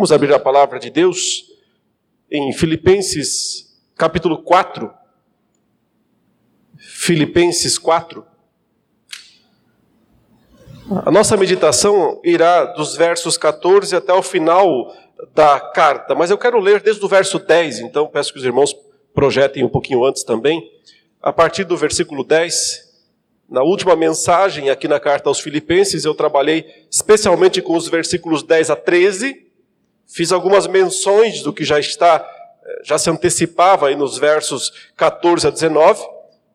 [0.00, 1.44] Vamos abrir a palavra de Deus
[2.30, 4.90] em Filipenses capítulo 4.
[6.78, 8.24] Filipenses 4.
[11.04, 14.90] A nossa meditação irá dos versos 14 até o final
[15.34, 18.74] da carta, mas eu quero ler desde o verso 10, então peço que os irmãos
[19.12, 20.66] projetem um pouquinho antes também.
[21.20, 22.90] A partir do versículo 10,
[23.50, 28.70] na última mensagem aqui na carta aos Filipenses, eu trabalhei especialmente com os versículos 10
[28.70, 29.49] a 13
[30.12, 32.28] Fiz algumas menções do que já está,
[32.66, 36.02] eh, já se antecipava aí nos versos 14 a 19.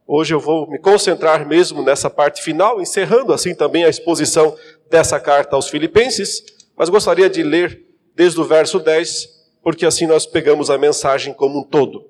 [0.05, 4.55] Hoje eu vou me concentrar mesmo nessa parte final, encerrando assim também a exposição
[4.89, 6.43] dessa carta aos Filipenses,
[6.75, 7.81] mas gostaria de ler
[8.13, 9.29] desde o verso 10,
[9.63, 12.09] porque assim nós pegamos a mensagem como um todo.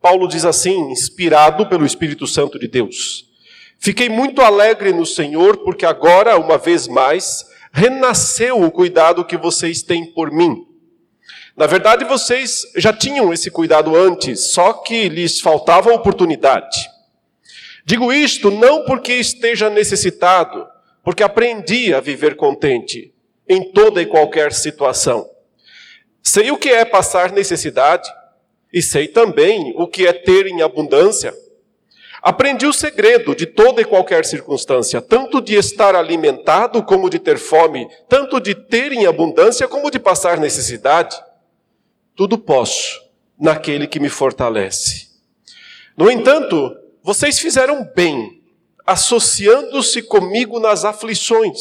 [0.00, 3.30] Paulo diz assim, inspirado pelo Espírito Santo de Deus:
[3.78, 9.82] Fiquei muito alegre no Senhor, porque agora, uma vez mais, renasceu o cuidado que vocês
[9.82, 10.71] têm por mim.
[11.56, 16.90] Na verdade, vocês já tinham esse cuidado antes, só que lhes faltava oportunidade.
[17.84, 20.66] Digo isto não porque esteja necessitado,
[21.04, 23.12] porque aprendi a viver contente
[23.48, 25.28] em toda e qualquer situação.
[26.22, 28.08] Sei o que é passar necessidade
[28.72, 31.34] e sei também o que é ter em abundância.
[32.22, 37.36] Aprendi o segredo de toda e qualquer circunstância, tanto de estar alimentado como de ter
[37.36, 41.16] fome, tanto de ter em abundância como de passar necessidade.
[42.22, 43.02] Tudo posso
[43.36, 45.08] naquele que me fortalece.
[45.96, 48.40] No entanto, vocês fizeram bem,
[48.86, 51.58] associando-se comigo nas aflições.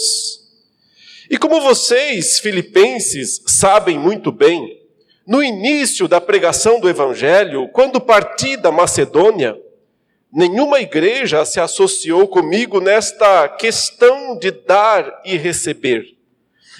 [1.31, 4.79] E como vocês, filipenses, sabem muito bem,
[5.25, 9.59] no início da pregação do Evangelho, quando parti da Macedônia,
[10.31, 16.05] nenhuma igreja se associou comigo nesta questão de dar e receber,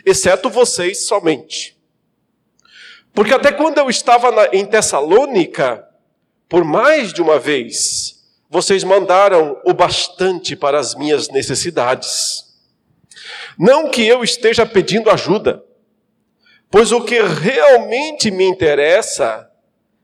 [0.06, 1.81] exceto vocês somente.
[3.14, 5.86] Porque até quando eu estava na, em Tessalônica,
[6.48, 12.45] por mais de uma vez, vocês mandaram o bastante para as minhas necessidades.
[13.58, 15.64] Não que eu esteja pedindo ajuda,
[16.70, 19.49] pois o que realmente me interessa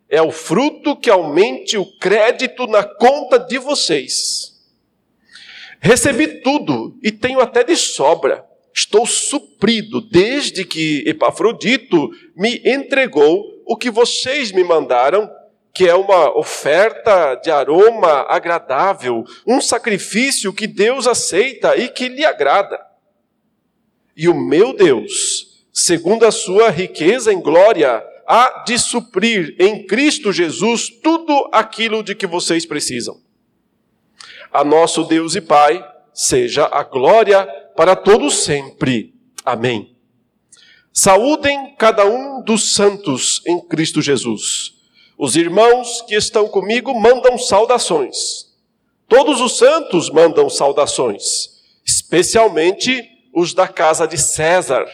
[0.09, 4.53] é o fruto que aumente o crédito na conta de vocês.
[5.79, 8.47] Recebi tudo e tenho até de sobra
[8.77, 11.76] estou suprido desde que Epafrodito
[12.35, 15.29] me entregou o que vocês me mandaram,
[15.73, 22.25] que é uma oferta de aroma agradável, um sacrifício que Deus aceita e que lhe
[22.25, 22.79] agrada.
[24.15, 30.33] E o meu Deus, segundo a sua riqueza em glória, há de suprir em Cristo
[30.33, 33.21] Jesus tudo aquilo de que vocês precisam.
[34.51, 39.13] A nosso Deus e Pai seja a glória para todos sempre.
[39.45, 39.96] Amém.
[40.99, 44.73] Saúdem cada um dos santos em Cristo Jesus.
[45.15, 48.47] Os irmãos que estão comigo mandam saudações.
[49.07, 54.87] Todos os santos mandam saudações, especialmente os da casa de César.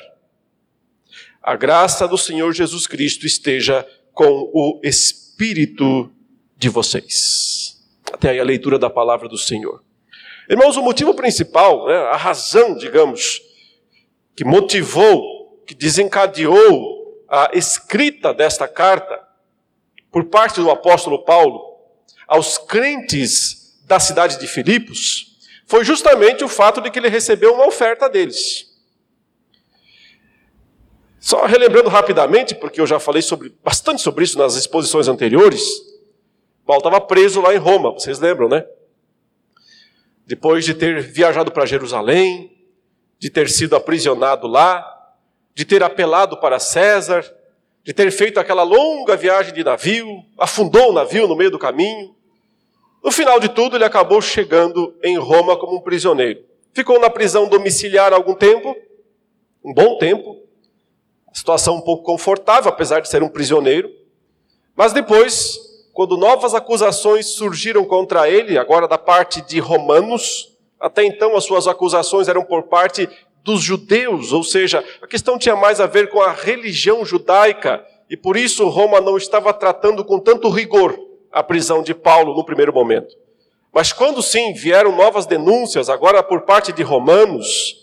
[1.41, 6.11] A graça do Senhor Jesus Cristo esteja com o espírito
[6.57, 7.81] de vocês.
[8.11, 9.81] Até aí a leitura da palavra do Senhor.
[10.49, 13.41] Irmãos, o motivo principal, né, a razão, digamos,
[14.35, 19.21] que motivou, que desencadeou a escrita desta carta
[20.11, 21.77] por parte do apóstolo Paulo
[22.27, 27.67] aos crentes da cidade de Filipos, foi justamente o fato de que ele recebeu uma
[27.67, 28.71] oferta deles.
[31.19, 35.63] Só relembrando rapidamente, porque eu já falei sobre, bastante sobre isso nas exposições anteriores,
[36.65, 38.65] Paulo estava preso lá em Roma, vocês lembram, né?
[40.25, 42.51] depois de ter viajado para Jerusalém,
[43.19, 44.92] de ter sido aprisionado lá,
[45.53, 47.23] de ter apelado para César,
[47.83, 52.15] de ter feito aquela longa viagem de navio, afundou o navio no meio do caminho.
[53.03, 56.43] No final de tudo, ele acabou chegando em Roma como um prisioneiro.
[56.73, 58.75] Ficou na prisão domiciliar algum tempo,
[59.63, 60.41] um bom tempo,
[61.33, 63.89] situação um pouco confortável, apesar de ser um prisioneiro.
[64.75, 71.37] Mas depois quando novas acusações surgiram contra ele, agora da parte de romanos, até então
[71.37, 73.07] as suas acusações eram por parte
[73.43, 78.15] dos judeus, ou seja, a questão tinha mais a ver com a religião judaica, e
[78.15, 80.97] por isso Roma não estava tratando com tanto rigor
[81.31, 83.13] a prisão de Paulo no primeiro momento.
[83.73, 87.75] Mas quando sim vieram novas denúncias, agora por parte de romanos,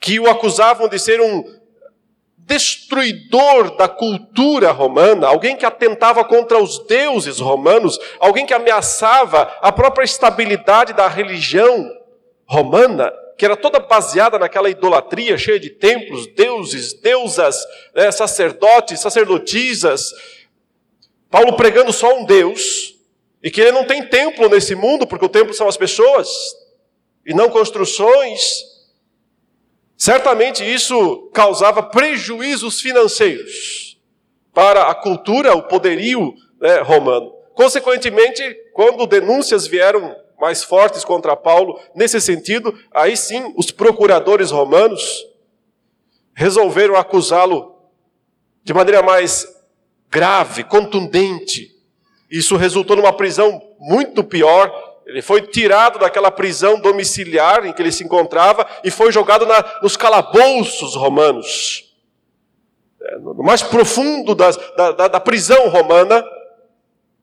[0.00, 1.42] que o acusavam de ser um
[2.38, 9.72] destruidor da cultura romana, alguém que atentava contra os deuses romanos, alguém que ameaçava a
[9.72, 11.90] própria estabilidade da religião
[12.46, 17.64] romana, que era toda baseada naquela idolatria cheia de templos, deuses, deusas,
[17.94, 20.12] né, sacerdotes, sacerdotisas.
[21.30, 22.94] Paulo pregando só um Deus,
[23.42, 26.28] e que ele não tem templo nesse mundo, porque o templo são as pessoas,
[27.26, 28.62] e não construções.
[29.96, 33.98] Certamente isso causava prejuízos financeiros
[34.52, 37.32] para a cultura, o poderio né, romano.
[37.54, 38.42] Consequentemente,
[38.72, 40.14] quando denúncias vieram
[40.44, 45.26] mais fortes contra Paulo nesse sentido, aí sim os procuradores romanos
[46.34, 47.74] resolveram acusá-lo
[48.62, 49.46] de maneira mais
[50.10, 51.70] grave, contundente.
[52.30, 54.70] Isso resultou numa prisão muito pior.
[55.06, 59.80] Ele foi tirado daquela prisão domiciliar em que ele se encontrava e foi jogado na,
[59.82, 61.90] nos calabouços romanos.
[63.00, 66.22] É, no mais profundo das, da, da, da prisão romana,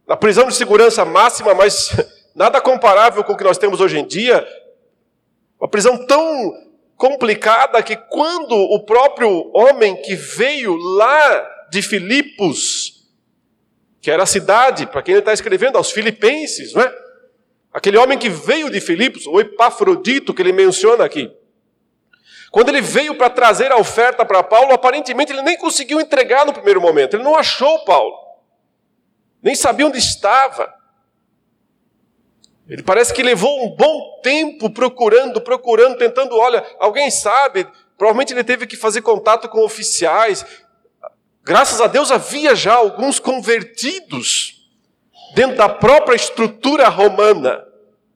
[0.08, 1.92] na prisão de segurança máxima, mas
[2.34, 4.48] Nada comparável com o que nós temos hoje em dia.
[5.60, 6.54] Uma prisão tão
[6.96, 13.08] complicada que quando o próprio homem que veio lá de Filipos,
[14.02, 17.02] que era a cidade, para quem ele está escrevendo, aos filipenses, não é?
[17.74, 21.32] Aquele homem que veio de Filipos, o Epafrodito que ele menciona aqui.
[22.52, 26.52] Quando ele veio para trazer a oferta para Paulo, aparentemente ele nem conseguiu entregar no
[26.52, 27.16] primeiro momento.
[27.16, 28.14] Ele não achou Paulo.
[29.42, 30.81] Nem sabia onde estava.
[32.72, 38.46] Ele parece que levou um bom tempo procurando, procurando, tentando, olha, alguém sabe, provavelmente ele
[38.46, 40.46] teve que fazer contato com oficiais.
[41.44, 44.70] Graças a Deus havia já alguns convertidos
[45.36, 47.62] dentro da própria estrutura romana.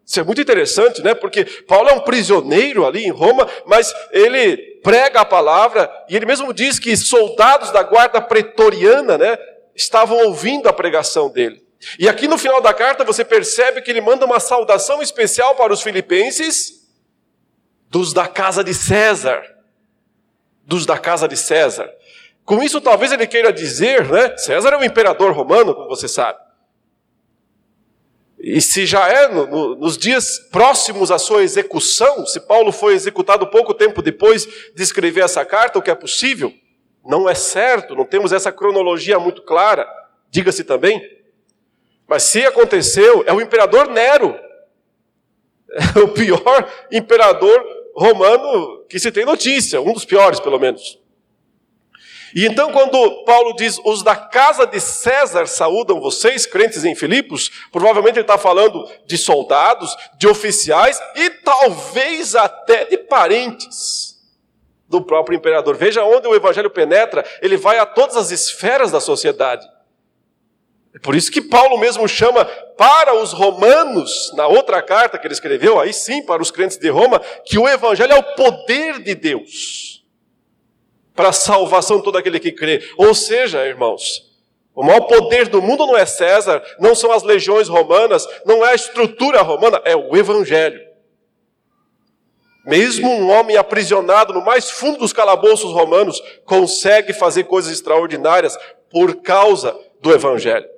[0.06, 1.14] Isso é muito interessante, né?
[1.14, 6.26] Porque Paulo é um prisioneiro ali em Roma, mas ele prega a palavra e ele
[6.26, 9.38] mesmo diz que soldados da guarda pretoriana, né,
[9.76, 11.65] estavam ouvindo a pregação dele.
[12.00, 15.74] E aqui no final da carta você percebe que ele manda uma saudação especial para
[15.74, 16.86] os filipenses,
[17.90, 19.44] dos da casa de César.
[20.64, 21.90] Dos da casa de César.
[22.44, 24.38] Com isso, talvez ele queira dizer, né?
[24.38, 26.40] César é o imperador romano, como você sabe.
[28.40, 32.94] E se já é no, no, nos dias próximos à sua execução, se Paulo foi
[32.94, 34.46] executado pouco tempo depois
[34.76, 36.54] de escrever essa carta, o que é possível,
[37.04, 39.88] não é certo, não temos essa cronologia muito clara.
[40.30, 41.02] Diga-se também,
[42.08, 44.40] mas se aconteceu, é o imperador Nero.
[45.96, 47.66] É o pior imperador
[47.96, 51.00] romano que se tem notícia, um dos piores, pelo menos.
[52.36, 57.50] E então, quando Paulo diz, os da casa de César saúdam vocês, crentes em Filipos,
[57.72, 64.16] provavelmente ele está falando de soldados, de oficiais e talvez até de parentes
[64.90, 65.78] do próprio imperador.
[65.78, 69.66] Veja onde o evangelho penetra, ele vai a todas as esferas da sociedade.
[70.96, 72.46] É por isso que Paulo mesmo chama
[72.78, 76.90] para os romanos, na outra carta que ele escreveu, aí sim, para os crentes de
[76.90, 80.06] Roma, que o evangelho é o poder de Deus
[81.14, 82.82] para a salvação de todo aquele que crê.
[82.98, 84.34] Ou seja, irmãos,
[84.74, 88.72] o maior poder do mundo não é César, não são as legiões romanas, não é
[88.72, 90.80] a estrutura romana, é o evangelho.
[92.66, 98.58] Mesmo um homem aprisionado no mais fundo dos calabouços romanos consegue fazer coisas extraordinárias
[98.90, 100.75] por causa do evangelho.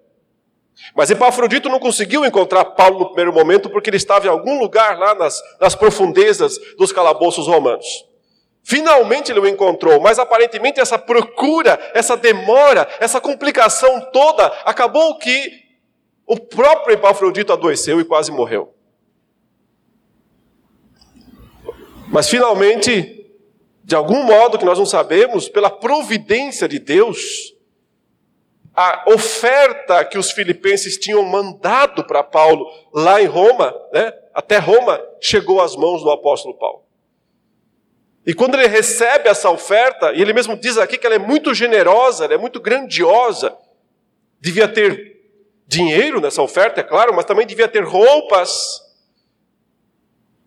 [0.95, 4.97] Mas Epafrodito não conseguiu encontrar Paulo no primeiro momento porque ele estava em algum lugar
[4.97, 7.85] lá nas, nas profundezas dos calabouços romanos.
[8.63, 15.67] Finalmente ele o encontrou, mas aparentemente essa procura, essa demora, essa complicação toda acabou que
[16.25, 18.73] o próprio Epafrodito adoeceu e quase morreu.
[22.09, 23.25] Mas finalmente,
[23.83, 27.53] de algum modo que nós não sabemos, pela providência de Deus,
[28.79, 35.03] a oferta que os filipenses tinham mandado para Paulo lá em Roma, né, até Roma,
[35.19, 36.83] chegou às mãos do apóstolo Paulo.
[38.23, 41.55] E quando ele recebe essa oferta, e ele mesmo diz aqui que ela é muito
[41.55, 43.57] generosa, ela é muito grandiosa,
[44.39, 45.23] devia ter
[45.65, 48.79] dinheiro nessa oferta, é claro, mas também devia ter roupas,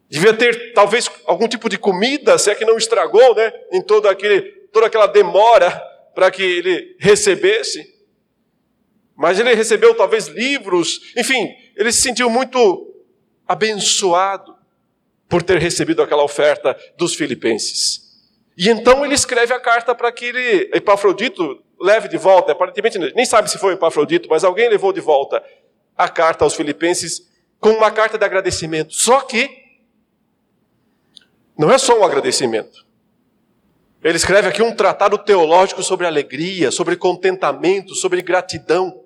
[0.08, 4.08] devia ter talvez algum tipo de comida, se é que não estragou, né, em todo
[4.08, 5.68] aquele, toda aquela demora
[6.14, 7.99] para que ele recebesse.
[9.20, 12.90] Mas ele recebeu talvez livros, enfim, ele se sentiu muito
[13.46, 14.56] abençoado
[15.28, 18.18] por ter recebido aquela oferta dos filipenses.
[18.56, 23.26] E então ele escreve a carta para que ele, Epafrodito leve de volta, aparentemente nem
[23.26, 25.44] sabe se foi Epafrodito, mas alguém levou de volta
[25.98, 28.94] a carta aos filipenses com uma carta de agradecimento.
[28.94, 29.50] Só que
[31.58, 32.86] não é só um agradecimento.
[34.02, 38.99] Ele escreve aqui um tratado teológico sobre alegria, sobre contentamento, sobre gratidão.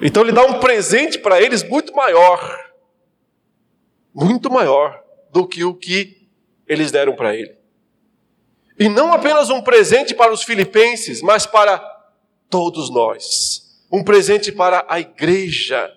[0.00, 2.68] Então ele dá um presente para eles muito maior.
[4.12, 6.28] muito maior do que o que
[6.66, 7.56] eles deram para ele.
[8.78, 11.78] E não apenas um presente para os filipenses, mas para
[12.48, 13.80] todos nós.
[13.92, 15.92] Um presente para a igreja.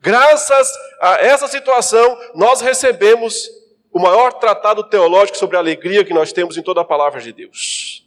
[0.00, 0.70] Graças
[1.00, 3.48] a essa situação, nós recebemos
[3.90, 7.32] o maior tratado teológico sobre a alegria que nós temos em toda a palavra de
[7.32, 8.03] Deus.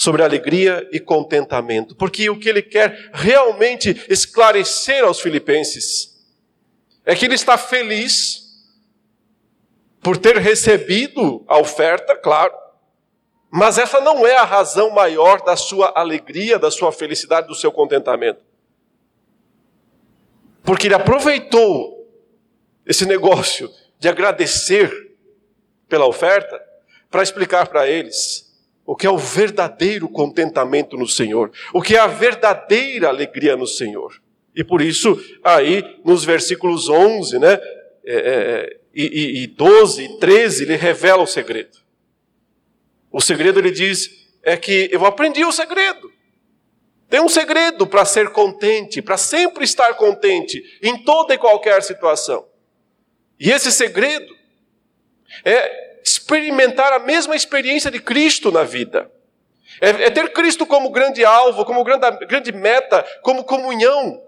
[0.00, 1.96] Sobre alegria e contentamento.
[1.96, 6.16] Porque o que ele quer realmente esclarecer aos filipenses
[7.04, 8.44] é que ele está feliz
[10.00, 12.54] por ter recebido a oferta, claro,
[13.50, 17.72] mas essa não é a razão maior da sua alegria, da sua felicidade, do seu
[17.72, 18.40] contentamento.
[20.62, 22.08] Porque ele aproveitou
[22.86, 25.16] esse negócio de agradecer
[25.88, 26.62] pela oferta
[27.10, 28.47] para explicar para eles
[28.88, 33.66] o que é o verdadeiro contentamento no Senhor, o que é a verdadeira alegria no
[33.66, 34.18] Senhor.
[34.56, 40.18] E por isso, aí, nos versículos 11, né, é, é, e, e, e 12 e
[40.18, 41.76] 13, ele revela o segredo.
[43.12, 44.08] O segredo, ele diz,
[44.42, 46.10] é que eu aprendi o segredo.
[47.10, 52.48] Tem um segredo para ser contente, para sempre estar contente em toda e qualquer situação.
[53.38, 54.34] E esse segredo
[55.44, 59.10] é experimentar a mesma experiência de Cristo na vida.
[59.80, 64.22] É, é ter Cristo como grande alvo, como grande, grande meta, como comunhão.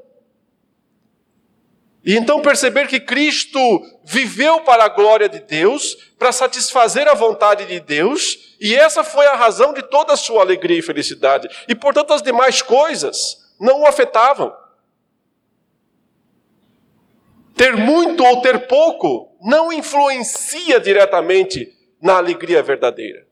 [2.05, 3.61] E então perceber que Cristo
[4.05, 9.27] viveu para a glória de Deus, para satisfazer a vontade de Deus, e essa foi
[9.27, 11.49] a razão de toda a sua alegria e felicidade.
[11.69, 14.53] E portanto as demais coisas não o afetavam.
[17.61, 23.27] Ter muito ou ter pouco não influencia diretamente na alegria verdadeira.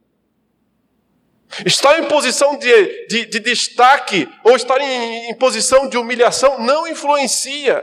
[1.64, 6.86] Estar em posição de, de, de destaque ou estar em, em posição de humilhação não
[6.86, 7.82] influencia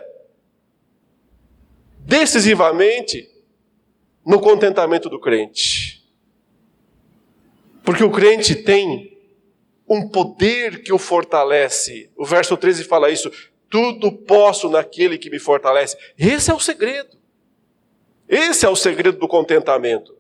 [2.02, 3.28] decisivamente
[4.24, 6.08] no contentamento do crente.
[7.84, 9.18] Porque o crente tem
[9.90, 12.12] um poder que o fortalece.
[12.16, 13.32] O verso 13 fala isso.
[13.70, 15.98] Tudo posso naquele que me fortalece.
[16.18, 17.18] Esse é o segredo.
[18.28, 20.16] Esse é o segredo do contentamento.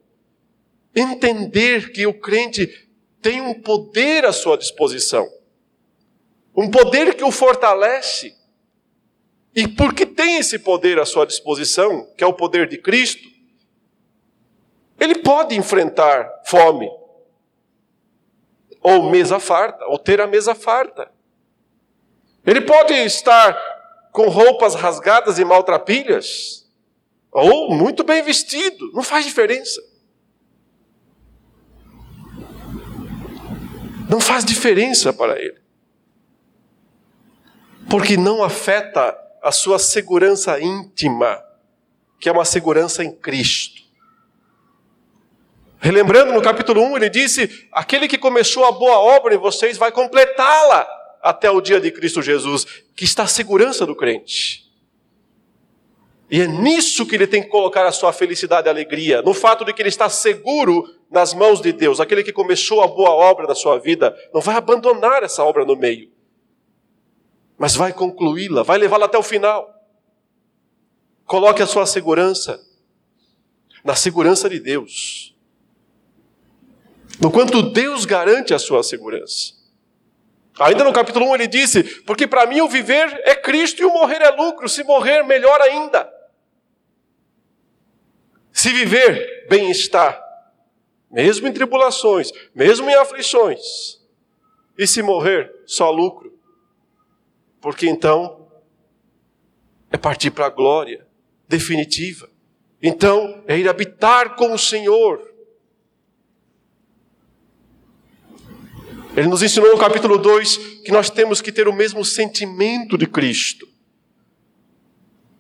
[0.96, 2.90] Entender que o crente
[3.22, 5.28] tem um poder à sua disposição.
[6.56, 8.36] Um poder que o fortalece.
[9.56, 13.28] E porque tem esse poder à sua disposição, que é o poder de Cristo,
[15.00, 16.90] ele pode enfrentar fome,
[18.82, 21.12] ou mesa farta, ou ter a mesa farta.
[22.46, 23.58] Ele pode estar
[24.12, 26.66] com roupas rasgadas e maltrapilhas,
[27.32, 29.82] ou muito bem vestido, não faz diferença.
[34.08, 35.60] Não faz diferença para ele.
[37.90, 41.44] Porque não afeta a sua segurança íntima,
[42.20, 43.84] que é uma segurança em Cristo.
[45.80, 49.92] Relembrando no capítulo 1, ele disse: Aquele que começou a boa obra em vocês vai
[49.92, 52.66] completá-la até o dia de Cristo Jesus,
[52.96, 54.64] que está a segurança do crente.
[56.30, 59.66] E é nisso que ele tem que colocar a sua felicidade e alegria, no fato
[59.66, 62.00] de que ele está seguro nas mãos de Deus.
[62.00, 65.76] Aquele que começou a boa obra da sua vida não vai abandonar essa obra no
[65.76, 66.16] meio
[67.58, 69.74] mas vai concluí-la, vai levá-la até o final.
[71.26, 72.62] Coloque a sua segurança
[73.84, 75.36] na segurança de Deus.
[77.20, 79.55] No quanto Deus garante a sua segurança.
[80.60, 83.94] Ainda no capítulo 1 ele disse: Porque para mim o viver é Cristo e o
[83.94, 86.12] morrer é lucro, se morrer, melhor ainda.
[88.52, 90.22] Se viver, bem-estar,
[91.12, 94.00] mesmo em tribulações, mesmo em aflições,
[94.78, 96.36] e se morrer, só lucro
[97.66, 98.48] porque então
[99.90, 101.08] é partir para a glória
[101.48, 102.30] definitiva.
[102.80, 105.20] Então é ir habitar com o Senhor.
[109.16, 113.08] Ele nos ensinou no capítulo 2 que nós temos que ter o mesmo sentimento de
[113.08, 113.68] Cristo.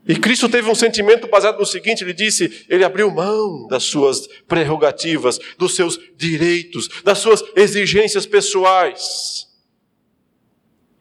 [0.07, 4.27] E Cristo teve um sentimento baseado no seguinte: ele disse, ele abriu mão das suas
[4.47, 9.45] prerrogativas, dos seus direitos, das suas exigências pessoais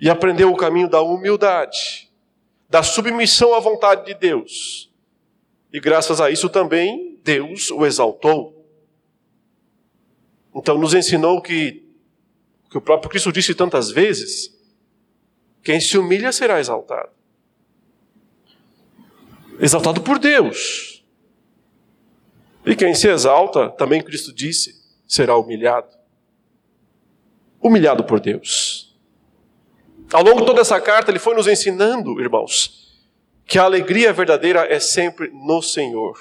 [0.04, 2.10] e aprendeu o caminho da humildade,
[2.68, 4.92] da submissão à vontade de Deus.
[5.72, 8.68] E graças a isso também Deus o exaltou.
[10.54, 11.83] Então nos ensinou que,
[12.74, 14.52] que o próprio Cristo disse tantas vezes,
[15.62, 17.10] quem se humilha será exaltado.
[19.60, 21.04] Exaltado por Deus.
[22.66, 25.86] E quem se exalta, também Cristo disse, será humilhado.
[27.62, 28.98] Humilhado por Deus.
[30.12, 32.92] Ao longo de toda essa carta, ele foi nos ensinando, irmãos,
[33.46, 36.18] que a alegria verdadeira é sempre no Senhor.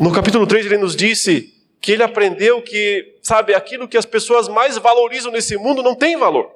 [0.00, 1.55] No capítulo 3, ele nos disse
[1.86, 6.16] que ele aprendeu que, sabe, aquilo que as pessoas mais valorizam nesse mundo não tem
[6.16, 6.52] valor.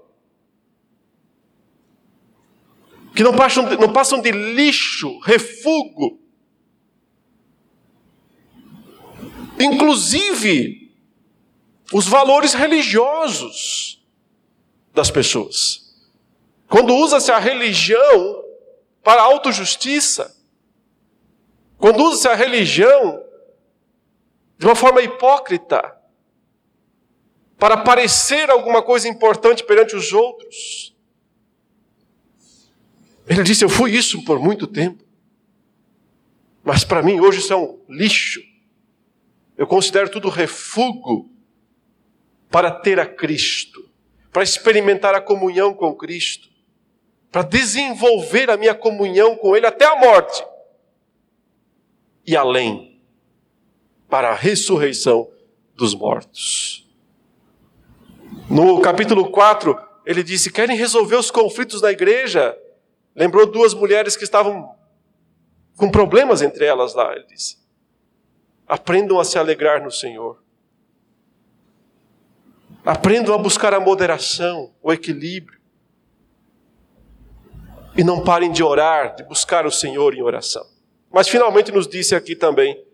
[3.14, 6.18] Que não passam, não passam de lixo, refugo.
[9.56, 10.92] Inclusive,
[11.92, 14.04] os valores religiosos
[14.92, 15.94] das pessoas.
[16.66, 18.44] Quando usa-se a religião
[19.00, 20.36] para autojustiça,
[21.78, 23.29] quando usa-se a religião
[24.60, 25.98] de uma forma hipócrita,
[27.58, 30.94] para parecer alguma coisa importante perante os outros.
[33.26, 35.02] Ele disse: Eu fui isso por muito tempo,
[36.62, 38.42] mas para mim hoje isso é um lixo.
[39.56, 41.30] Eu considero tudo refúgio
[42.50, 43.88] para ter a Cristo,
[44.30, 46.50] para experimentar a comunhão com Cristo,
[47.32, 50.44] para desenvolver a minha comunhão com Ele até a morte
[52.26, 52.89] e além
[54.10, 55.30] para a ressurreição
[55.74, 56.86] dos mortos.
[58.50, 62.58] No capítulo 4, ele disse: Querem resolver os conflitos na igreja?
[63.14, 64.74] Lembrou duas mulheres que estavam
[65.76, 67.14] com problemas entre elas lá.
[67.14, 67.58] Ele disse:
[68.66, 70.42] Aprendam a se alegrar no Senhor.
[72.84, 75.60] Aprendam a buscar a moderação, o equilíbrio.
[77.96, 80.66] E não parem de orar, de buscar o Senhor em oração.
[81.12, 82.89] Mas finalmente nos disse aqui também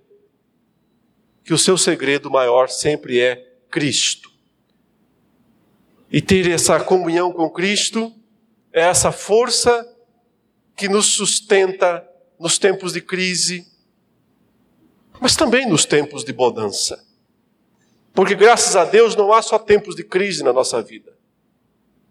[1.47, 3.37] que o seu segredo maior sempre é
[3.71, 4.33] Cristo.
[6.11, 8.13] E ter essa comunhão com Cristo
[8.73, 9.89] é essa força
[10.77, 12.05] que nos sustenta
[12.37, 13.65] nos tempos de crise,
[15.21, 17.07] mas também nos tempos de bonança.
[18.13, 21.17] Porque graças a Deus não há só tempos de crise na nossa vida.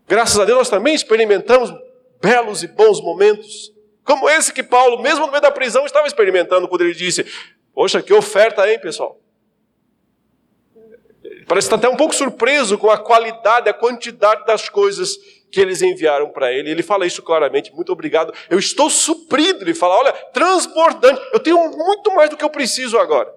[0.07, 1.73] Graças a Deus nós também experimentamos
[2.21, 6.69] belos e bons momentos, como esse que Paulo, mesmo no meio da prisão, estava experimentando
[6.69, 7.25] quando ele disse:
[7.73, 9.24] Poxa, que oferta, hein, pessoal?
[11.47, 15.15] Parece estar até um pouco surpreso com a qualidade, a quantidade das coisas
[15.51, 16.71] que eles enviaram para ele.
[16.71, 17.73] Ele fala isso claramente.
[17.73, 18.33] Muito obrigado.
[18.49, 19.63] Eu estou suprido.
[19.63, 21.21] Ele fala: olha, transbordante.
[21.31, 23.31] Eu tenho muito mais do que eu preciso agora.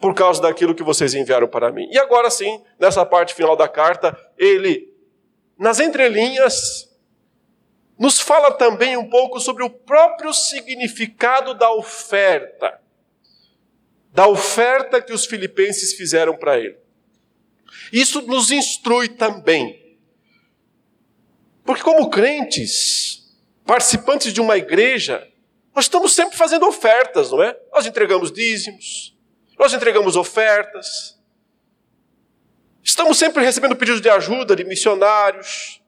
[0.00, 1.86] Por causa daquilo que vocês enviaram para mim.
[1.90, 4.88] E agora sim, nessa parte final da carta, ele,
[5.58, 6.88] nas entrelinhas,
[7.98, 12.80] nos fala também um pouco sobre o próprio significado da oferta
[14.18, 16.76] da oferta que os filipenses fizeram para ele.
[17.92, 19.96] Isso nos instrui também.
[21.64, 23.32] Porque, como crentes,
[23.64, 25.24] participantes de uma igreja,
[25.72, 27.56] nós estamos sempre fazendo ofertas, não é?
[27.72, 29.16] Nós entregamos dízimos,
[29.56, 31.16] nós entregamos ofertas,
[32.82, 35.80] estamos sempre recebendo pedidos de ajuda de missionários.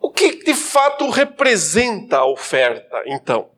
[0.00, 3.56] O que de fato representa a oferta, então?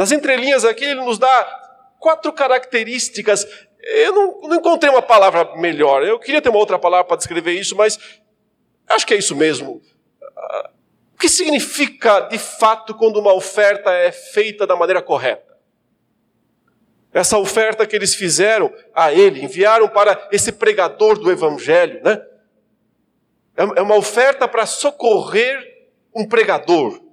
[0.00, 1.60] Nas entrelinhas aqui, ele nos dá
[1.98, 3.46] quatro características.
[3.82, 6.02] Eu não, não encontrei uma palavra melhor.
[6.02, 7.98] Eu queria ter uma outra palavra para descrever isso, mas
[8.88, 9.82] acho que é isso mesmo.
[11.14, 15.54] O que significa, de fato, quando uma oferta é feita da maneira correta?
[17.12, 22.24] Essa oferta que eles fizeram a ele, enviaram para esse pregador do evangelho, né?
[23.54, 27.09] É, é uma oferta para socorrer um pregador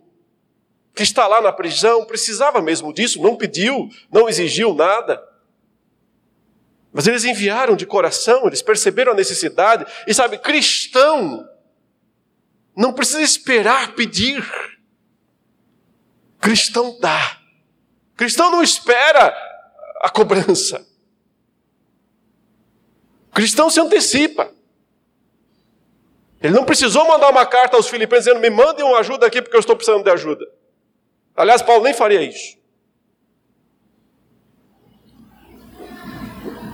[0.97, 5.23] que está lá na prisão, precisava mesmo disso, não pediu, não exigiu nada.
[6.91, 9.85] Mas eles enviaram de coração, eles perceberam a necessidade.
[10.07, 11.47] E sabe, cristão
[12.75, 14.43] não precisa esperar pedir.
[16.39, 17.37] Cristão dá.
[18.15, 19.31] Cristão não espera
[20.01, 20.83] a cobrança.
[23.31, 24.51] Cristão se antecipa.
[26.41, 29.55] Ele não precisou mandar uma carta aos filipenses dizendo: me mandem uma ajuda aqui porque
[29.55, 30.56] eu estou precisando de ajuda.
[31.37, 32.57] Aliás, Paulo nem faria isso.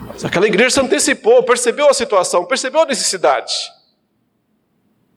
[0.08, 3.54] Mas aquela igreja se antecipou, percebeu a situação, percebeu a necessidade.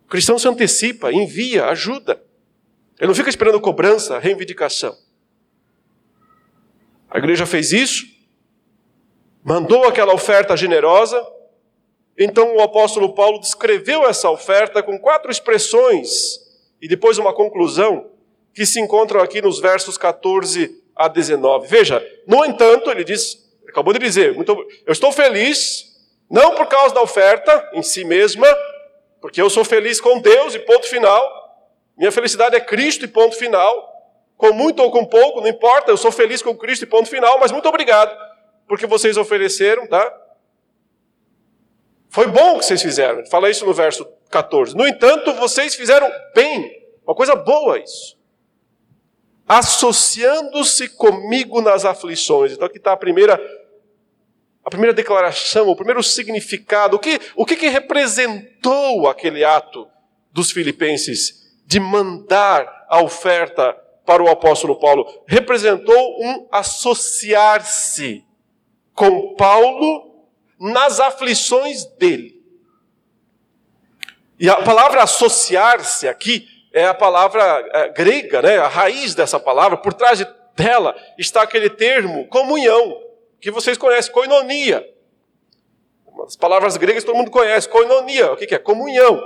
[0.05, 2.21] O cristão se antecipa, envia, ajuda.
[2.99, 4.97] Ele não fica esperando cobrança, reivindicação.
[7.09, 8.05] A igreja fez isso,
[9.45, 11.25] mandou aquela oferta generosa.
[12.19, 16.41] Então o apóstolo Paulo descreveu essa oferta com quatro expressões
[16.83, 18.16] e depois uma conclusão
[18.57, 21.69] que se encontram aqui nos versos 14 a 19.
[21.69, 23.37] Veja, no entanto, ele diz,
[23.69, 24.51] acabou de dizer, muito,
[24.87, 25.95] eu estou feliz,
[26.31, 28.49] não por causa da oferta em si mesma,
[29.21, 31.23] porque eu sou feliz com Deus e ponto final.
[31.99, 33.93] Minha felicidade é Cristo e ponto final.
[34.39, 37.39] Com muito ou com pouco, não importa, eu sou feliz com Cristo e ponto final,
[37.39, 38.17] mas muito obrigado,
[38.67, 40.15] porque vocês ofereceram, tá?
[42.09, 43.27] Foi bom o que vocês fizeram.
[43.27, 44.75] Fala isso no verso 14.
[44.75, 46.75] No entanto, vocês fizeram bem.
[47.07, 48.16] Uma coisa boa isso.
[49.49, 52.53] Associando-se comigo nas aflições.
[52.53, 53.41] Então aqui está a primeira
[54.65, 59.87] a primeira declaração, o primeiro significado, o que, o que, que representou aquele ato
[60.33, 63.73] dos filipenses de mandar a oferta
[64.05, 65.23] para o apóstolo Paulo?
[65.25, 68.25] Representou um associar-se
[68.93, 70.27] com Paulo
[70.59, 72.43] nas aflições dele.
[74.41, 78.59] E a palavra associar-se aqui é a palavra é, grega, né?
[78.59, 80.25] a raiz dessa palavra, por trás
[80.55, 83.01] dela está aquele termo comunhão,
[83.41, 84.87] que vocês conhecem, koinonia.
[86.27, 88.59] As palavras gregas todo mundo conhece, koinonia, o que é?
[88.59, 89.23] Comunhão.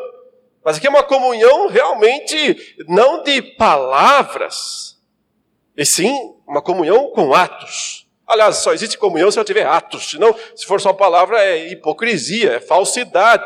[0.65, 4.99] Mas aqui é uma comunhão realmente não de palavras,
[5.77, 8.07] e sim uma comunhão com atos.
[8.27, 12.53] Aliás, só existe comunhão se ela tiver atos, senão, se for só palavra, é hipocrisia,
[12.53, 13.45] é falsidade.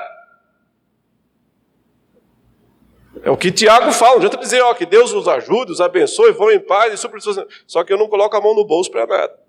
[3.24, 6.32] É o que Tiago fala, não adianta dizer, ó, que Deus os ajude, os abençoe,
[6.32, 9.44] vão em paz e Só que eu não coloco a mão no bolso para nada.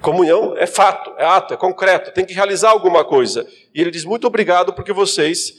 [0.00, 3.46] Comunhão é fato, é ato, é concreto, tem que realizar alguma coisa.
[3.72, 5.54] E ele diz: Muito obrigado porque vocês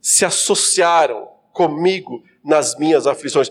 [0.00, 3.48] se associaram comigo nas minhas aflições,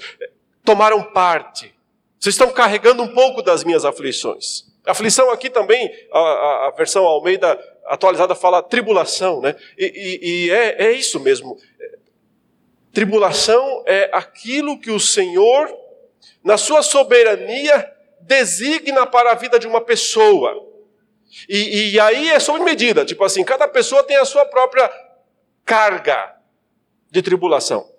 [0.63, 1.73] tomaram parte,
[2.19, 4.65] vocês estão carregando um pouco das minhas aflições.
[4.87, 9.55] Aflição aqui também, a, a, versão Almeida atualizada fala tribulação, né?
[9.77, 11.57] E, e, e é, é isso mesmo.
[12.93, 15.69] Tribulação é aquilo que o Senhor,
[16.43, 20.65] na sua soberania, designa para a vida de uma pessoa.
[21.47, 24.89] E, e, aí é sob medida, tipo assim, cada pessoa tem a sua própria
[25.65, 26.35] carga
[27.11, 27.89] de tribulação.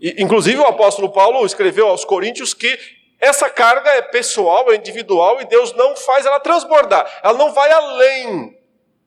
[0.00, 2.78] E, inclusive o apóstolo Paulo escreveu aos Coríntios que
[3.26, 7.20] essa carga é pessoal, é individual e Deus não faz ela transbordar.
[7.22, 8.56] Ela não vai além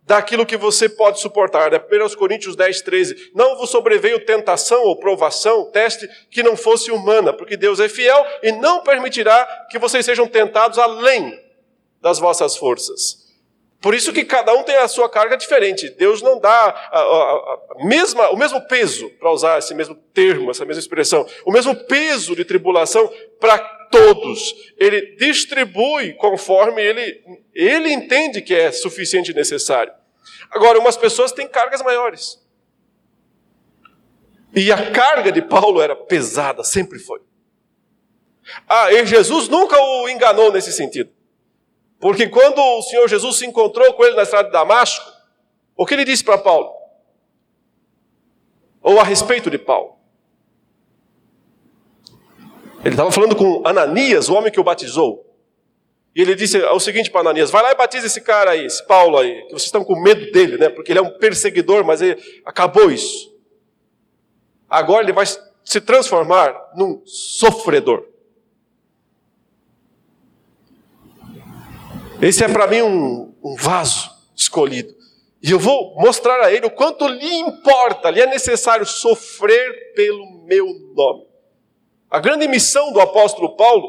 [0.09, 1.71] daquilo que você pode suportar.
[1.71, 1.79] Né?
[1.79, 3.31] 1 Coríntios 10, 13.
[3.35, 8.25] Não vos sobreveio tentação ou provação, teste que não fosse humana, porque Deus é fiel
[8.41, 11.39] e não permitirá que vocês sejam tentados além
[12.01, 13.29] das vossas forças.
[13.81, 15.89] Por isso que cada um tem a sua carga diferente.
[15.91, 20.51] Deus não dá a, a, a mesma, o mesmo peso, para usar esse mesmo termo,
[20.51, 24.55] essa mesma expressão, o mesmo peso de tribulação para todos.
[24.77, 27.23] Ele distribui conforme ele,
[27.53, 29.93] ele entende que é suficiente e necessário.
[30.49, 32.43] Agora, umas pessoas têm cargas maiores.
[34.55, 37.21] E a carga de Paulo era pesada, sempre foi.
[38.67, 41.11] Ah, e Jesus nunca o enganou nesse sentido.
[41.99, 45.05] Porque quando o Senhor Jesus se encontrou com ele na estrada de Damasco,
[45.75, 46.73] o que ele disse para Paulo?
[48.81, 49.98] Ou a respeito de Paulo?
[52.83, 55.25] Ele estava falando com Ananias, o homem que o batizou.
[56.15, 58.85] E ele disse o seguinte para Ananias: vai lá e batiza esse cara aí, esse
[58.85, 60.69] Paulo aí, que vocês estão com medo dele, né?
[60.69, 63.33] Porque ele é um perseguidor, mas ele acabou isso.
[64.69, 68.05] Agora ele vai se transformar num sofredor.
[72.21, 74.93] Esse é para mim um, um vaso escolhido.
[75.41, 80.43] E eu vou mostrar a ele o quanto lhe importa, lhe é necessário sofrer pelo
[80.43, 81.28] meu nome.
[82.09, 83.87] A grande missão do apóstolo Paulo,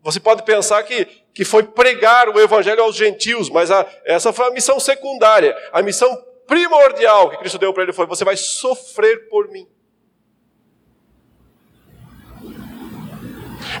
[0.00, 4.46] você pode pensar que, que foi pregar o evangelho aos gentios, mas a, essa foi
[4.46, 5.56] a missão secundária.
[5.72, 9.66] A missão primordial que Cristo deu para ele foi: você vai sofrer por mim.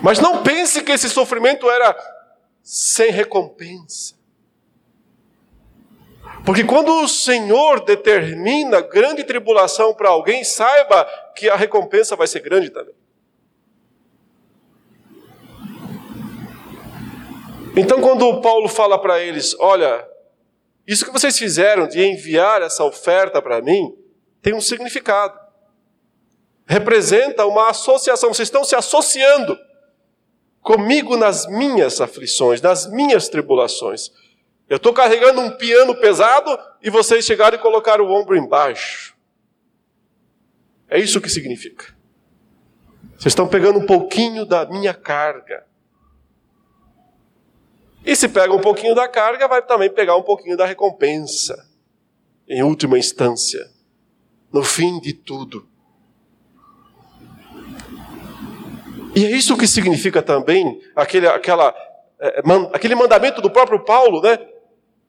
[0.02, 1.96] Mas não pense que esse sofrimento era
[2.62, 4.16] sem recompensa.
[6.44, 12.40] Porque quando o Senhor determina grande tribulação para alguém, saiba que a recompensa vai ser
[12.40, 12.94] grande também.
[17.76, 20.06] Então, quando Paulo fala para eles: Olha,
[20.86, 23.94] isso que vocês fizeram de enviar essa oferta para mim
[24.40, 25.38] tem um significado.
[26.66, 29.58] Representa uma associação, vocês estão se associando
[30.62, 34.10] comigo nas minhas aflições, nas minhas tribulações.
[34.68, 39.16] Eu estou carregando um piano pesado e vocês chegaram e colocaram o ombro embaixo.
[40.88, 41.86] É isso que significa.
[43.12, 45.66] Vocês estão pegando um pouquinho da minha carga.
[48.08, 51.68] E se pega um pouquinho da carga, vai também pegar um pouquinho da recompensa.
[52.48, 53.70] Em última instância,
[54.50, 55.68] no fim de tudo.
[59.14, 61.74] E é isso que significa também aquele, aquela,
[62.18, 64.38] é, man, aquele mandamento do próprio Paulo, né?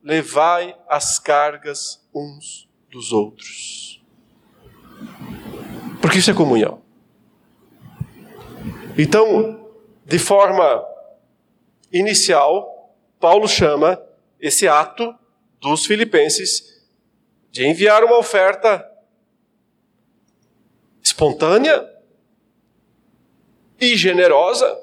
[0.04, 4.04] Levai as cargas uns dos outros.
[6.02, 6.82] Porque isso é comunhão.
[8.98, 9.72] Então,
[10.06, 10.84] de forma
[11.94, 12.76] inicial,
[13.20, 14.02] Paulo chama
[14.40, 15.14] esse ato
[15.60, 16.82] dos filipenses
[17.52, 18.86] de enviar uma oferta
[21.04, 21.88] espontânea
[23.80, 24.78] e generosa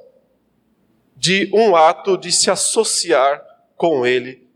[1.16, 3.42] de um ato de se associar
[3.76, 4.46] com ele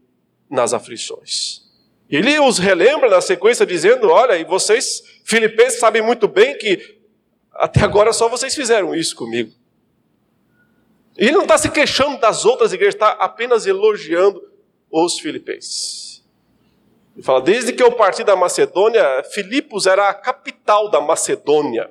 [0.49, 1.63] nas aflições.
[2.09, 6.99] Ele os relembra na sequência dizendo: Olha, e vocês, filipenses, sabem muito bem que
[7.53, 9.53] até agora só vocês fizeram isso comigo.
[11.17, 14.43] Ele não está se queixando das outras igrejas, está apenas elogiando
[14.91, 16.25] os filipenses.
[17.15, 21.91] Ele fala: Desde que eu parti da Macedônia, Filipos era a capital da Macedônia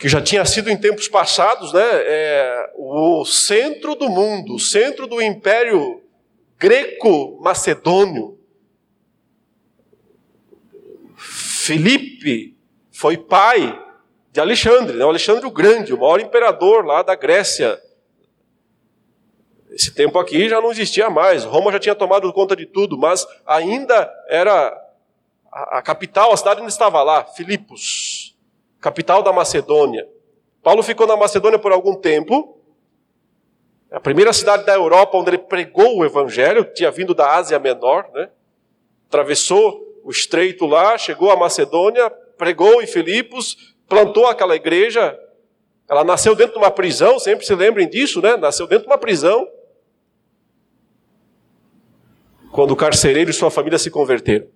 [0.00, 5.06] que já tinha sido em tempos passados né, é, o centro do mundo, o centro
[5.06, 6.02] do império
[6.58, 8.38] greco-macedônio.
[11.14, 12.56] Filipe
[12.90, 13.78] foi pai
[14.30, 17.80] de Alexandre, né, o Alexandre o Grande, o maior imperador lá da Grécia.
[19.70, 23.26] Esse tempo aqui já não existia mais, Roma já tinha tomado conta de tudo, mas
[23.46, 24.76] ainda era
[25.50, 28.30] a, capital, a cidade ainda estava lá, Filipos
[28.80, 30.08] capital da Macedônia.
[30.62, 32.58] Paulo ficou na Macedônia por algum tempo.
[33.90, 38.08] A primeira cidade da Europa onde ele pregou o evangelho, tinha vindo da Ásia Menor,
[38.14, 38.30] né?
[39.08, 45.18] Atravessou o estreito lá, chegou à Macedônia, pregou em Filipos, plantou aquela igreja.
[45.88, 48.36] Ela nasceu dentro de uma prisão, sempre se lembrem disso, né?
[48.36, 49.46] Nasceu dentro de uma prisão.
[52.52, 54.46] Quando o carcereiro e sua família se converteram.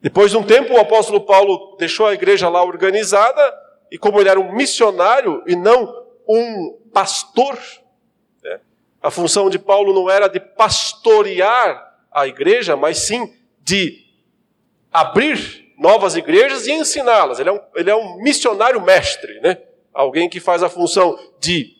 [0.00, 3.42] Depois de um tempo, o apóstolo Paulo deixou a igreja lá organizada,
[3.90, 7.58] e como ele era um missionário e não um pastor,
[8.44, 8.60] né,
[9.02, 14.04] a função de Paulo não era de pastorear a igreja, mas sim de
[14.92, 17.38] abrir novas igrejas e ensiná-las.
[17.38, 19.58] Ele, é um, ele é um missionário mestre, né?
[19.94, 21.76] alguém que faz a função de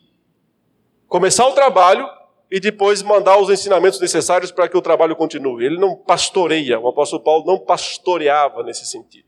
[1.07, 2.07] começar o trabalho
[2.51, 5.65] e depois mandar os ensinamentos necessários para que o trabalho continue.
[5.65, 9.27] Ele não pastoreia, o apóstolo Paulo não pastoreava nesse sentido.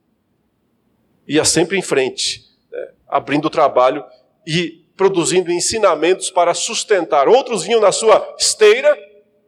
[1.28, 4.04] Ia sempre em frente, né, abrindo o trabalho
[4.46, 7.28] e produzindo ensinamentos para sustentar.
[7.28, 8.98] Outros vinham na sua esteira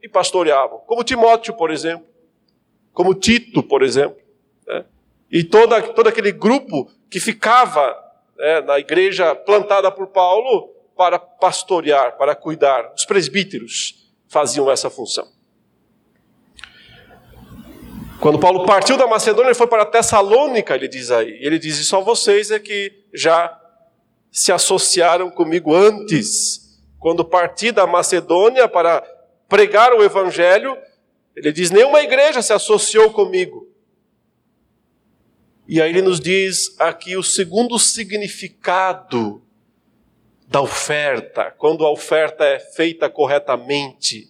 [0.02, 2.06] e pastoreavam, como Timóteo, por exemplo,
[2.92, 4.16] como Tito, por exemplo.
[4.66, 4.84] Né,
[5.34, 7.92] e toda, todo aquele grupo que ficava
[8.38, 12.92] né, na igreja plantada por Paulo para pastorear, para cuidar.
[12.96, 15.26] Os presbíteros faziam essa função.
[18.20, 21.36] Quando Paulo partiu da Macedônia, ele foi para Tessalônica, ele diz aí.
[21.40, 23.60] Ele diz: só vocês é que já
[24.30, 26.78] se associaram comigo antes.
[27.00, 29.02] Quando parti da Macedônia para
[29.48, 30.78] pregar o evangelho,
[31.34, 33.73] ele diz: nenhuma igreja se associou comigo.
[35.66, 39.42] E aí ele nos diz aqui o segundo significado
[40.46, 44.28] da oferta, quando a oferta é feita corretamente.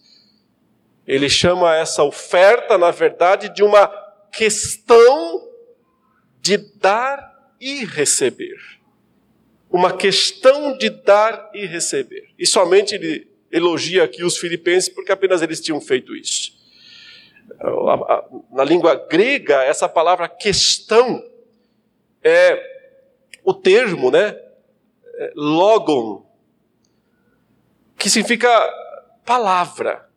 [1.07, 3.89] Ele chama essa oferta, na verdade, de uma
[4.33, 5.49] questão
[6.41, 8.57] de dar e receber.
[9.71, 12.31] Uma questão de dar e receber.
[12.39, 16.54] E somente ele elogia aqui os filipenses porque apenas eles tinham feito isso.
[18.51, 21.23] Na língua grega, essa palavra questão
[22.23, 22.61] é
[23.45, 24.39] o termo, né,
[25.35, 26.25] logon,
[27.99, 28.49] que significa
[29.25, 30.09] palavra.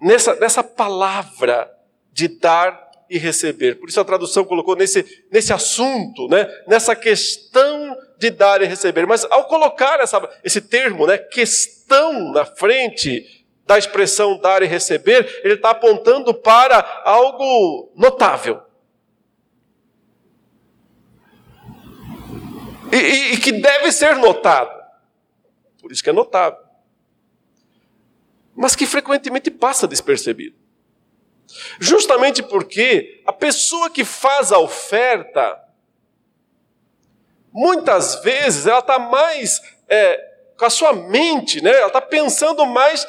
[0.00, 1.70] Nessa, nessa palavra
[2.12, 3.74] de dar e receber.
[3.74, 6.48] Por isso a tradução colocou nesse, nesse assunto, né?
[6.66, 9.04] nessa questão de dar e receber.
[9.04, 15.40] Mas ao colocar essa, esse termo, né, questão na frente da expressão dar e receber,
[15.44, 18.62] ele está apontando para algo notável.
[22.92, 24.78] e, e, e que deve ser notado.
[25.80, 26.58] Por isso que é notável.
[28.54, 30.56] Mas que frequentemente passa despercebido.
[31.80, 35.58] Justamente porque a pessoa que faz a oferta,
[37.52, 40.16] muitas vezes ela está mais é,
[40.56, 41.70] com a sua mente, né?
[41.70, 43.06] ela está pensando mais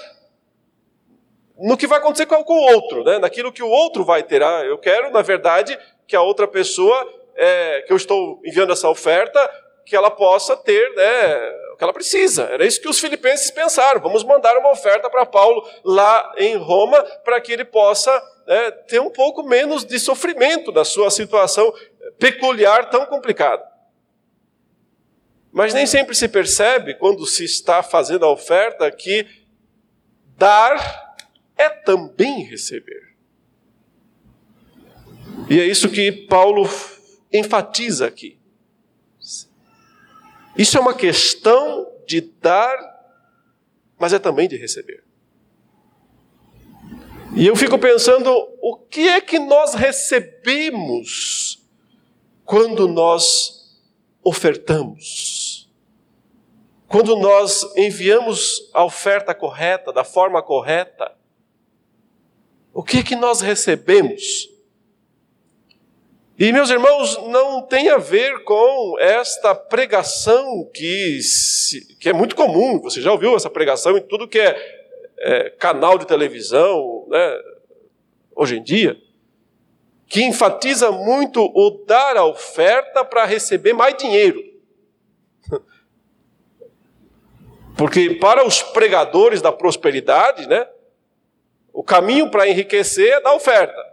[1.62, 3.20] no que vai acontecer com o outro, né?
[3.20, 4.42] naquilo que o outro vai ter.
[4.42, 8.90] Ah, eu quero, na verdade, que a outra pessoa, é, que eu estou enviando essa
[8.90, 9.40] oferta,
[9.86, 12.44] que ela possa ter né, o que ela precisa.
[12.44, 14.02] Era isso que os filipenses pensaram.
[14.02, 18.12] Vamos mandar uma oferta para Paulo lá em Roma para que ele possa
[18.48, 21.74] né, ter um pouco menos de sofrimento na sua situação
[22.18, 23.64] peculiar tão complicada.
[25.52, 29.28] Mas nem sempre se percebe, quando se está fazendo a oferta, que
[30.38, 31.11] dar
[31.62, 33.16] é também receber.
[35.50, 36.68] E é isso que Paulo
[37.32, 38.40] enfatiza aqui.
[40.58, 42.78] Isso é uma questão de dar,
[44.00, 45.04] mas é também de receber.
[47.36, 48.30] E eu fico pensando,
[48.62, 51.66] o que é que nós recebemos
[52.44, 53.80] quando nós
[54.22, 55.42] ofertamos?
[56.92, 61.16] quando nós enviamos a oferta correta, da forma correta,
[62.74, 64.50] o que que nós recebemos?
[66.42, 71.20] E, meus irmãos, não tem a ver com esta pregação que,
[72.00, 74.58] que é muito comum, você já ouviu essa pregação em tudo que é,
[75.20, 77.42] é canal de televisão, né,
[78.36, 78.98] hoje em dia,
[80.08, 84.44] que enfatiza muito o dar a oferta para receber mais dinheiro.
[87.78, 90.68] Porque para os pregadores da prosperidade, né,
[91.74, 93.92] o caminho para enriquecer é dar oferta.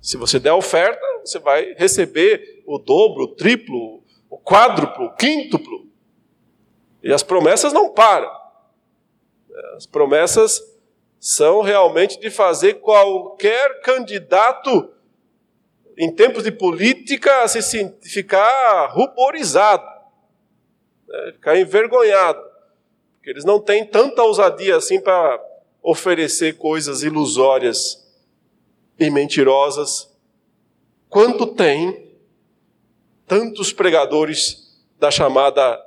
[0.00, 5.86] Se você der oferta, você vai receber o dobro, o triplo, o quádruplo, o quíntuplo.
[7.02, 8.30] E as promessas não param.
[9.76, 10.62] As promessas
[11.18, 14.92] são realmente de fazer qualquer candidato
[15.98, 17.62] em tempos de política se
[18.02, 19.84] ficar ruborizado,
[21.08, 21.32] né?
[21.32, 22.40] ficar envergonhado,
[23.14, 25.38] porque eles não têm tanta ousadia assim para
[25.86, 28.04] oferecer coisas ilusórias
[28.98, 30.12] e mentirosas,
[31.08, 32.10] quanto tem
[33.24, 35.80] tantos pregadores da chamada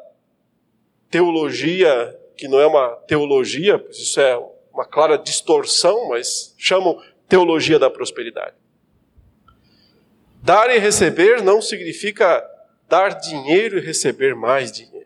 [1.09, 4.37] teologia, que não é uma teologia, isso é
[4.73, 8.55] uma clara distorção, mas chamam teologia da prosperidade.
[10.41, 12.41] Dar e receber não significa
[12.87, 14.98] dar dinheiro e receber mais dinheiro.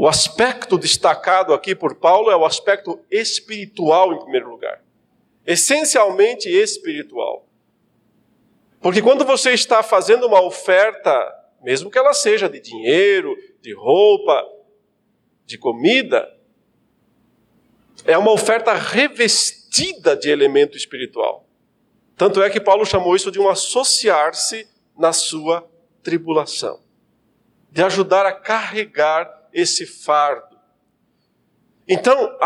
[0.00, 4.80] O, aspecto destacado aqui por Paulo é o aspecto espiritual, em primeiro lugar.
[5.44, 7.44] Essencialmente espiritual.
[8.80, 11.10] Porque quando você está fazendo uma oferta,
[11.64, 14.48] mesmo que ela seja de dinheiro, de roupa,
[15.44, 16.32] de comida,
[18.04, 21.44] é uma oferta revestida de elemento espiritual.
[22.16, 25.68] Tanto é que Paulo chamou isso de um associar-se na sua
[26.04, 26.78] tribulação,
[27.68, 30.58] de ajudar a carregar esse fardo.
[31.86, 32.36] Então,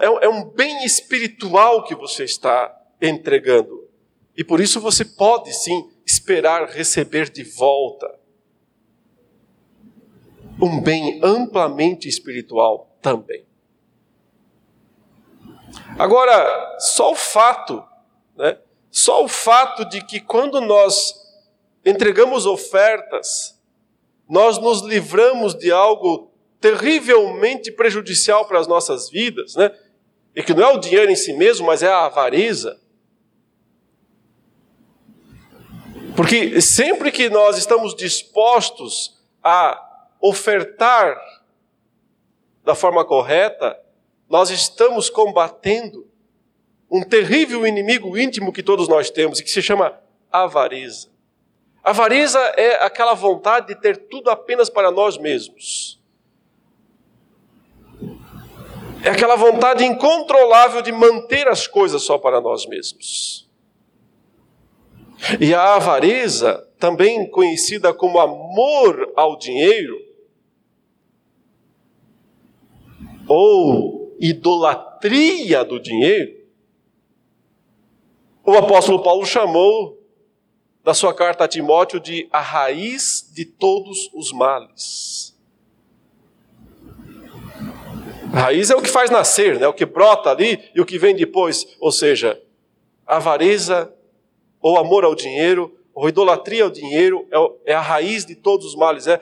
[0.00, 3.88] é, é um bem espiritual que você está entregando.
[4.36, 8.18] E por isso você pode sim esperar receber de volta
[10.60, 13.44] um bem amplamente espiritual também.
[15.98, 17.82] Agora, só o fato,
[18.36, 18.58] né?
[18.90, 21.14] Só o fato de que quando nós
[21.84, 23.60] entregamos ofertas,
[24.28, 26.30] nós nos livramos de algo
[26.64, 29.70] terrivelmente prejudicial para as nossas vidas, né?
[30.34, 32.80] E que não é o dinheiro em si mesmo, mas é a avareza.
[36.16, 39.78] Porque sempre que nós estamos dispostos a
[40.18, 41.14] ofertar
[42.64, 43.78] da forma correta,
[44.26, 46.10] nós estamos combatendo
[46.90, 50.00] um terrível inimigo íntimo que todos nós temos e que se chama
[50.32, 51.10] avareza.
[51.82, 56.02] Avareza é aquela vontade de ter tudo apenas para nós mesmos.
[59.04, 63.46] É aquela vontade incontrolável de manter as coisas só para nós mesmos.
[65.38, 69.94] E a avareza, também conhecida como amor ao dinheiro,
[73.28, 76.42] ou idolatria do dinheiro,
[78.42, 80.02] o apóstolo Paulo chamou
[80.82, 85.23] da sua carta a Timóteo de a raiz de todos os males.
[88.34, 89.68] A raiz é o que faz nascer, né?
[89.68, 92.42] o que brota ali e o que vem depois, ou seja,
[93.06, 93.94] avareza
[94.60, 98.74] ou amor ao dinheiro, ou idolatria ao dinheiro é, é a raiz de todos os
[98.74, 99.20] males, é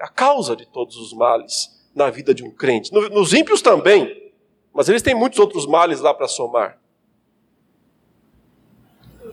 [0.00, 2.90] a causa de todos os males na vida de um crente.
[2.94, 4.32] Nos ímpios também,
[4.72, 6.80] mas eles têm muitos outros males lá para somar.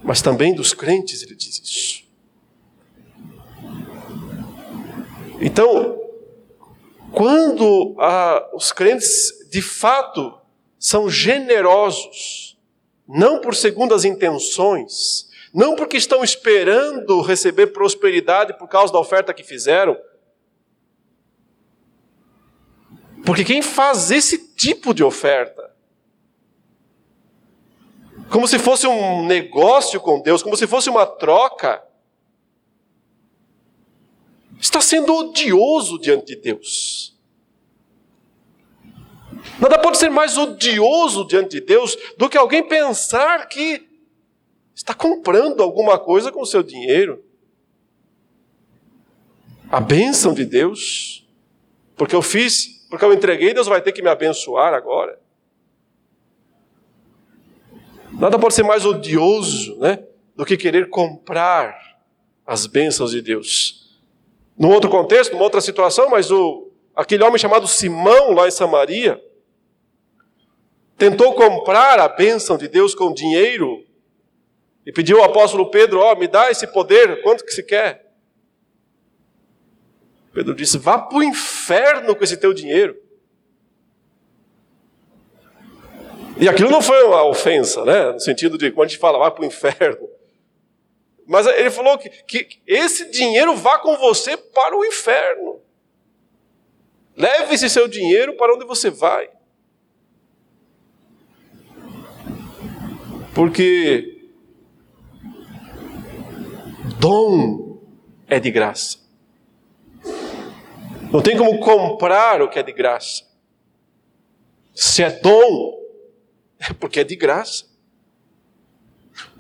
[0.04, 2.04] Mas também dos crentes ele diz isso.
[5.40, 6.03] Então,
[7.13, 10.36] quando ah, os crentes de fato
[10.80, 12.58] são generosos,
[13.08, 19.43] não por segundas intenções, não porque estão esperando receber prosperidade por causa da oferta que
[19.43, 19.95] fizeram,
[23.24, 25.72] porque quem faz esse tipo de oferta,
[28.32, 31.84] como se fosse um negócio com Deus, como se fosse uma troca,
[34.64, 37.14] está sendo odioso diante de Deus.
[39.59, 43.86] Nada pode ser mais odioso diante de Deus do que alguém pensar que
[44.74, 47.24] está comprando alguma coisa com o seu dinheiro.
[49.70, 51.28] A bênção de Deus,
[51.95, 55.20] porque eu fiz porque eu entreguei, Deus vai ter que me abençoar agora.
[58.11, 60.05] Nada pode ser mais odioso né,
[60.36, 61.76] do que querer comprar
[62.45, 63.83] as bênçãos de Deus.
[64.58, 69.22] Num outro contexto, numa outra situação, mas o, aquele homem chamado Simão, lá em Samaria,
[70.97, 73.84] tentou comprar a bênção de Deus com dinheiro
[74.86, 78.12] e pediu ao apóstolo Pedro: Ó, oh, me dá esse poder, quanto que se quer?
[80.34, 83.04] Pedro disse: Vá para o inferno com esse teu dinheiro.
[86.38, 88.12] E aquilo não foi uma ofensa, né?
[88.12, 90.10] No sentido de quando a gente fala, vá para o inferno.
[91.26, 95.61] Mas ele falou que, que esse dinheiro vá com você para o inferno.
[97.15, 99.30] Leve esse seu dinheiro para onde você vai.
[103.34, 104.28] Porque
[106.99, 107.82] dom
[108.28, 108.99] é de graça.
[111.11, 113.24] Não tem como comprar o que é de graça.
[114.74, 115.80] Se é dom,
[116.59, 117.65] é porque é de graça.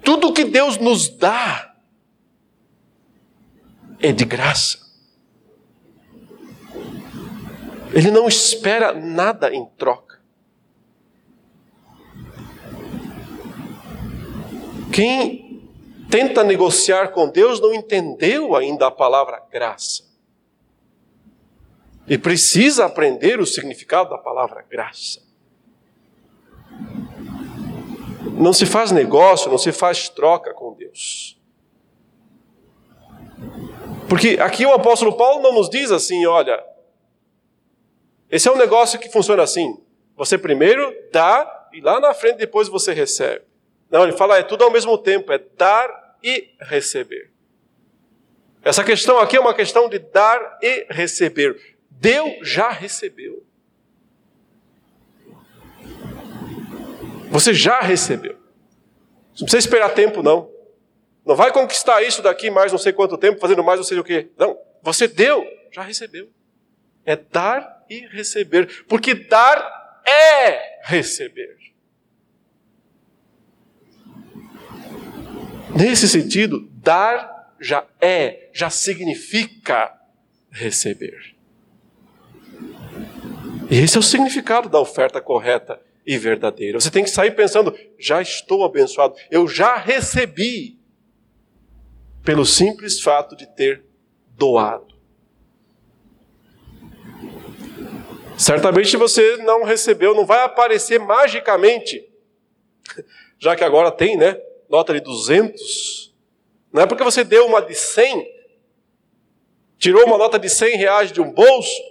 [0.03, 1.72] Tudo que Deus nos dá
[4.03, 4.79] é de graça.
[7.93, 10.19] Ele não espera nada em troca.
[14.91, 15.71] Quem
[16.09, 20.03] tenta negociar com Deus não entendeu ainda a palavra graça.
[22.05, 25.21] E precisa aprender o significado da palavra graça.
[28.33, 31.32] Não se faz negócio, não se faz troca com Deus.
[34.13, 36.63] Porque aqui o apóstolo Paulo não nos diz assim, olha,
[38.29, 39.75] esse é um negócio que funciona assim.
[40.15, 43.43] Você primeiro dá e lá na frente depois você recebe.
[43.89, 47.31] Não, ele fala é tudo ao mesmo tempo, é dar e receber.
[48.63, 51.75] Essa questão aqui é uma questão de dar e receber.
[51.89, 53.43] Deu, já recebeu.
[57.31, 58.33] Você já recebeu.
[58.33, 60.52] Não precisa esperar tempo, não.
[61.25, 64.03] Não vai conquistar isso daqui mais não sei quanto tempo, fazendo mais não sei o
[64.03, 64.29] quê.
[64.37, 64.57] Não.
[64.81, 66.29] Você deu, já recebeu.
[67.05, 68.85] É dar e receber.
[68.87, 71.57] Porque dar é receber.
[75.75, 79.91] Nesse sentido, dar já é, já significa
[80.51, 81.35] receber.
[83.71, 86.79] E esse é o significado da oferta correta e verdadeira.
[86.79, 90.77] Você tem que sair pensando: já estou abençoado, eu já recebi,
[92.23, 93.83] pelo simples fato de ter
[94.29, 94.93] doado.
[98.37, 102.09] Certamente você não recebeu, não vai aparecer magicamente,
[103.37, 104.39] já que agora tem, né?
[104.69, 106.13] Nota de 200.
[106.71, 108.25] Não é porque você deu uma de 100,
[109.77, 111.81] tirou uma nota de 100 reais de um bolso,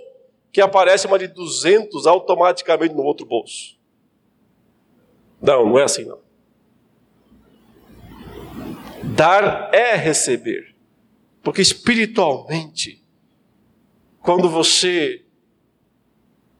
[0.50, 3.78] que aparece uma de 200 automaticamente no outro bolso.
[5.40, 6.20] Não, não é assim não.
[9.14, 10.72] Dar é receber.
[11.42, 13.02] Porque espiritualmente,
[14.20, 15.24] quando você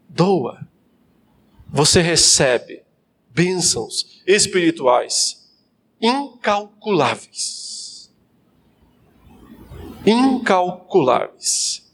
[0.09, 0.66] doa,
[1.68, 2.82] você recebe
[3.30, 5.40] bênçãos espirituais
[6.00, 8.12] incalculáveis.
[10.05, 11.88] Incalculáveis.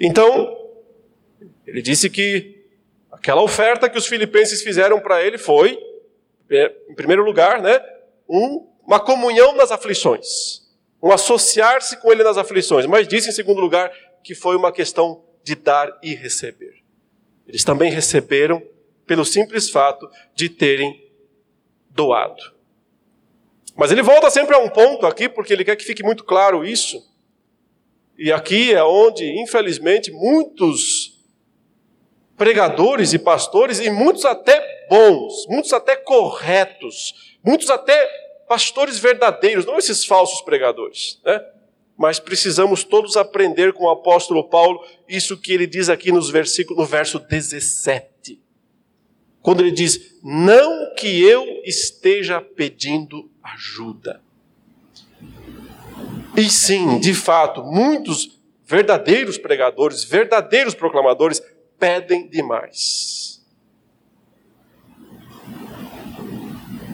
[0.00, 0.56] Então,
[1.66, 2.64] ele disse que
[3.12, 5.78] aquela oferta que os filipenses fizeram para ele foi,
[6.88, 7.78] em primeiro lugar, né,
[8.28, 10.62] um, uma comunhão nas aflições,
[11.02, 15.24] um associar-se com ele nas aflições, mas disse em segundo lugar que foi uma questão
[15.42, 16.82] de dar e receber.
[17.46, 18.62] Eles também receberam
[19.06, 21.08] pelo simples fato de terem
[21.90, 22.54] doado.
[23.76, 26.64] Mas ele volta sempre a um ponto aqui, porque ele quer que fique muito claro
[26.64, 27.14] isso.
[28.18, 31.24] E aqui é onde, infelizmente, muitos
[32.36, 39.78] pregadores e pastores, e muitos até bons, muitos até corretos, muitos até pastores verdadeiros, não
[39.78, 41.40] esses falsos pregadores, né?
[41.96, 46.78] Mas precisamos todos aprender com o apóstolo Paulo isso que ele diz aqui nos versículos,
[46.78, 48.40] no verso 17.
[49.40, 54.20] Quando ele diz: "Não que eu esteja pedindo ajuda".
[56.36, 61.40] E sim, de fato, muitos verdadeiros pregadores, verdadeiros proclamadores
[61.78, 63.35] pedem demais.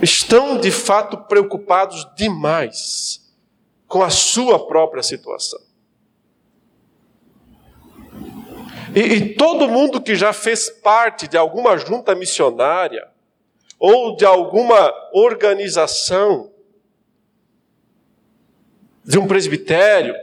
[0.02, 3.32] Estão de fato preocupados demais
[3.86, 5.60] com a sua própria situação.
[8.94, 13.08] E, e, todo mundo que já fez parte de alguma junta missionária
[13.78, 16.50] ou de alguma organização,
[19.04, 20.14] de um presbitério,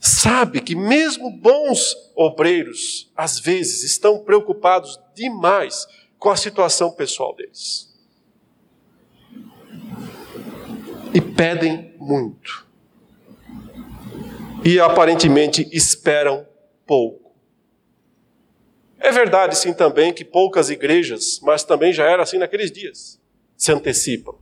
[0.00, 5.86] sabe que mesmo bons obreiros, às vezes, estão preocupados demais
[6.22, 7.92] com a situação pessoal deles.
[11.12, 12.64] E pedem muito.
[14.64, 16.46] e aparentemente esperam
[16.86, 17.34] pouco.
[19.00, 23.20] É verdade, sim, também que poucas igrejas, mas também já era assim naqueles dias,
[23.56, 24.36] se antecipam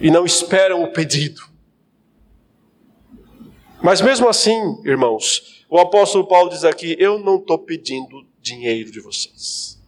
[0.00, 1.40] e não esperam o pedido.
[3.80, 9.00] Mas mesmo assim, irmãos, o apóstolo Paulo diz aqui: Eu não estou pedindo dinheiro de
[9.00, 9.78] vocês.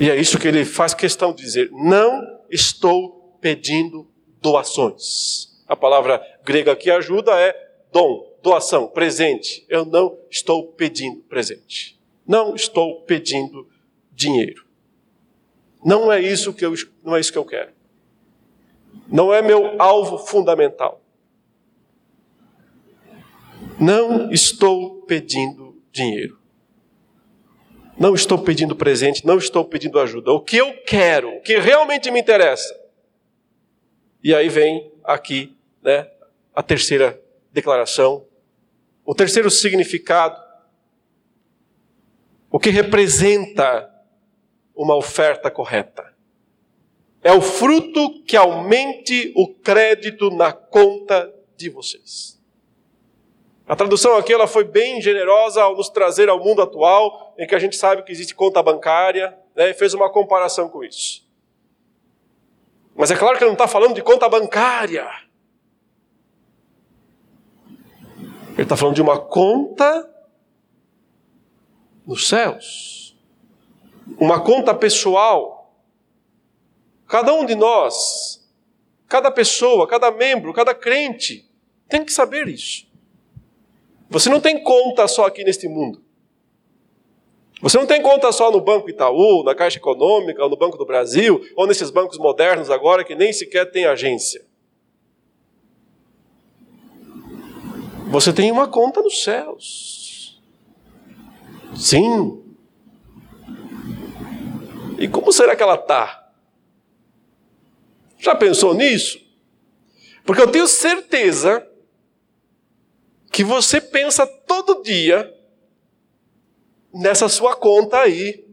[0.00, 4.08] E é isso que ele faz questão de dizer: Não estou pedindo
[4.40, 5.62] doações.
[5.66, 7.54] A palavra grega que ajuda é
[7.92, 9.64] dom, doação, presente.
[9.68, 11.98] Eu não estou pedindo presente.
[12.26, 13.68] Não estou pedindo
[14.12, 14.66] dinheiro.
[15.84, 17.72] Não é isso que eu, não é isso que eu quero.
[19.06, 21.02] Não é meu alvo fundamental.
[23.80, 26.37] Não estou pedindo dinheiro.
[27.98, 30.30] Não estou pedindo presente, não estou pedindo ajuda.
[30.30, 32.78] O que eu quero, o que realmente me interessa.
[34.22, 36.08] E aí vem aqui né,
[36.54, 37.20] a terceira
[37.52, 38.24] declaração,
[39.04, 40.40] o terceiro significado,
[42.50, 43.92] o que representa
[44.74, 46.14] uma oferta correta.
[47.22, 52.38] É o fruto que aumente o crédito na conta de vocês.
[53.66, 57.54] A tradução aqui ela foi bem generosa ao nos trazer ao mundo atual, em que
[57.54, 61.24] a gente sabe que existe conta bancária, né, e fez uma comparação com isso.
[62.96, 65.08] Mas é claro que ele não está falando de conta bancária.
[68.54, 70.12] Ele está falando de uma conta
[72.04, 73.16] nos céus.
[74.18, 75.72] Uma conta pessoal.
[77.06, 78.44] Cada um de nós,
[79.06, 81.48] cada pessoa, cada membro, cada crente,
[81.88, 82.88] tem que saber isso.
[84.10, 86.07] Você não tem conta só aqui neste mundo.
[87.60, 90.86] Você não tem conta só no Banco Itaú, na Caixa Econômica, ou no Banco do
[90.86, 94.46] Brasil, ou nesses bancos modernos agora que nem sequer tem agência.
[98.06, 100.40] Você tem uma conta nos céus.
[101.74, 102.42] Sim.
[104.98, 106.32] E como será que ela está?
[108.18, 109.20] Já pensou nisso?
[110.24, 111.66] Porque eu tenho certeza
[113.30, 115.32] que você pensa todo dia
[116.92, 118.46] nessa sua conta aí,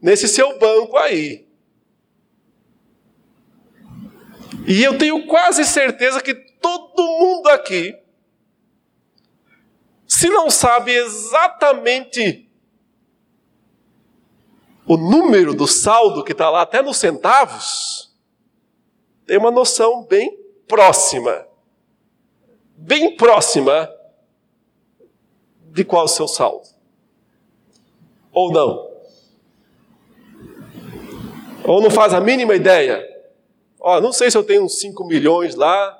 [0.00, 1.46] nesse seu banco aí.
[4.66, 8.02] E eu tenho quase certeza que todo mundo aqui
[10.12, 12.46] se não sabe exatamente
[14.86, 18.14] o número do saldo que está lá, até nos centavos,
[19.26, 20.38] tem uma noção bem
[20.68, 21.48] próxima,
[22.76, 23.90] bem próxima
[25.70, 26.68] de qual é o seu saldo.
[28.32, 28.90] Ou não.
[31.64, 33.06] Ou não faz a mínima ideia.
[33.78, 35.98] Ó, não sei se eu tenho uns 5 milhões lá,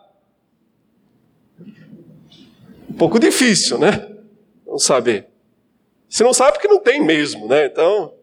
[2.88, 4.16] um pouco difícil, né?
[4.66, 5.28] Não saber.
[6.08, 7.66] Se não sabe, porque não tem mesmo, né?
[7.66, 8.14] Então,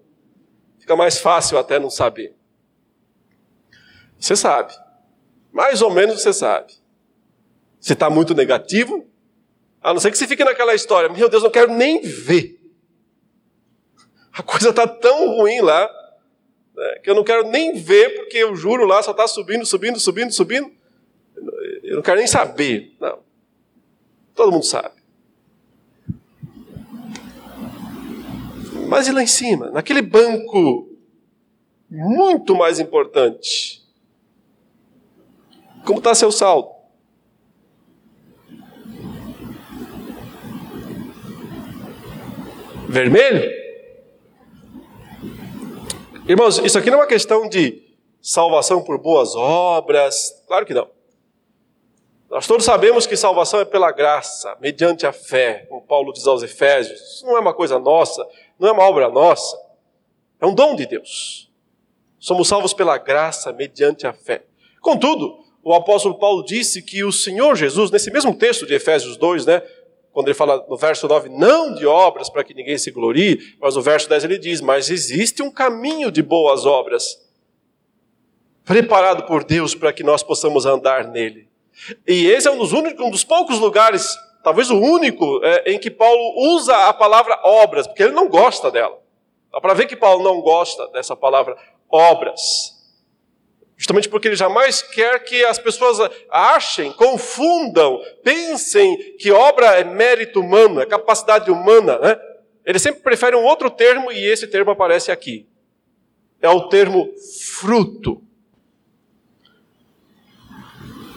[0.77, 2.35] fica mais fácil até não saber.
[4.19, 4.73] Você sabe.
[5.51, 6.73] Mais ou menos você sabe.
[7.79, 9.07] Se está muito negativo,
[9.81, 12.58] a não ser que você fique naquela história, meu Deus, não quero nem ver.
[14.39, 15.91] A coisa está tão ruim lá,
[16.73, 19.99] né, que eu não quero nem ver, porque o juro lá só está subindo, subindo,
[19.99, 20.71] subindo, subindo.
[21.83, 22.95] Eu não quero nem saber.
[23.01, 23.19] Não.
[24.33, 24.95] Todo mundo sabe.
[28.87, 30.89] Mas e lá em cima, naquele banco
[31.89, 33.83] muito mais importante?
[35.85, 36.69] Como está seu saldo?
[42.87, 43.58] Vermelho?
[46.29, 47.81] Irmãos, isso aqui não é uma questão de
[48.21, 50.87] salvação por boas obras, claro que não.
[52.29, 56.43] Nós todos sabemos que salvação é pela graça, mediante a fé, como Paulo diz aos
[56.43, 57.01] Efésios.
[57.01, 58.23] Isso não é uma coisa nossa,
[58.59, 59.57] não é uma obra nossa.
[60.39, 61.49] É um dom de Deus.
[62.19, 64.43] Somos salvos pela graça, mediante a fé.
[64.81, 69.47] Contudo, o apóstolo Paulo disse que o Senhor Jesus, nesse mesmo texto de Efésios 2,
[69.47, 69.63] né,
[70.19, 73.77] quando ele fala no verso 9, não de obras para que ninguém se glorie, mas
[73.77, 77.25] no verso 10 ele diz: Mas existe um caminho de boas obras,
[78.65, 81.47] preparado por Deus para que nós possamos andar nele.
[82.05, 84.13] E esse é um dos, únicos, um dos poucos lugares,
[84.43, 88.69] talvez o único, é, em que Paulo usa a palavra obras, porque ele não gosta
[88.69, 88.99] dela.
[89.53, 91.55] Dá para ver que Paulo não gosta dessa palavra
[91.89, 92.77] obras.
[93.79, 100.41] Justamente porque ele jamais quer que as pessoas achem, confundam, pensem que obra é mérito
[100.41, 101.97] humano, é capacidade humana.
[101.97, 102.19] Né?
[102.65, 105.47] Ele sempre prefere um outro termo e esse termo aparece aqui.
[106.41, 107.09] É o termo
[107.53, 108.21] fruto.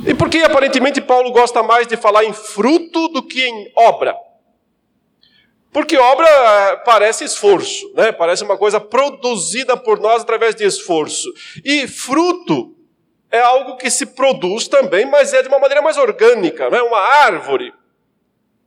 [0.07, 4.17] E por que aparentemente Paulo gosta mais de falar em fruto do que em obra?
[5.73, 8.13] Porque obra eh, parece esforço, né?
[8.13, 11.33] parece uma coisa produzida por nós através de esforço.
[11.65, 12.77] E fruto
[13.31, 16.83] é algo que se produz também, mas é de uma maneira mais orgânica, não é
[16.83, 17.73] uma árvore.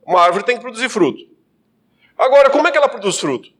[0.04, 1.22] Uma árvore tem que produzir fruto.
[2.18, 3.50] Agora, como é que ela produz fruto?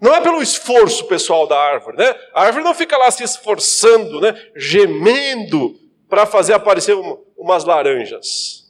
[0.00, 2.14] Não é pelo esforço pessoal da árvore, né?
[2.32, 4.34] A árvore não fica lá se esforçando, né?
[4.54, 5.78] Gemendo
[6.08, 6.96] para fazer aparecer
[7.36, 8.65] umas laranjas.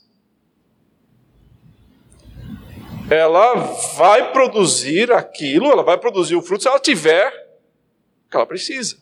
[3.11, 3.55] Ela
[3.97, 7.29] vai produzir aquilo, ela vai produzir o fruto se ela tiver
[8.27, 8.97] o que ela precisa.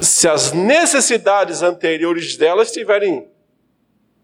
[0.00, 3.28] Se as necessidades anteriores dela estiverem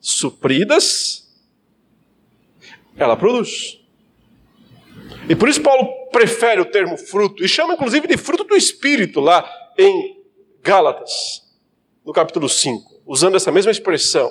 [0.00, 1.28] supridas,
[2.96, 3.80] ela produz.
[5.28, 9.20] E por isso Paulo prefere o termo fruto, e chama inclusive de fruto do Espírito
[9.20, 10.22] lá em
[10.62, 11.42] Gálatas,
[12.04, 14.30] no capítulo 5, usando essa mesma expressão.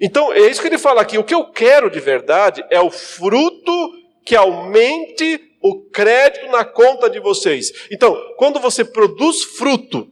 [0.00, 1.16] Então, é isso que ele fala aqui.
[1.16, 3.92] O que eu quero de verdade é o fruto
[4.24, 7.72] que aumente o crédito na conta de vocês.
[7.90, 10.10] Então, quando você produz fruto,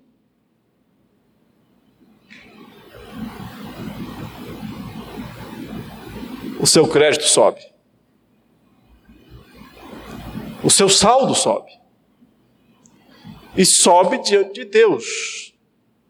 [6.61, 7.61] o seu crédito sobe.
[10.63, 11.73] O seu saldo sobe.
[13.57, 15.53] E sobe diante de Deus,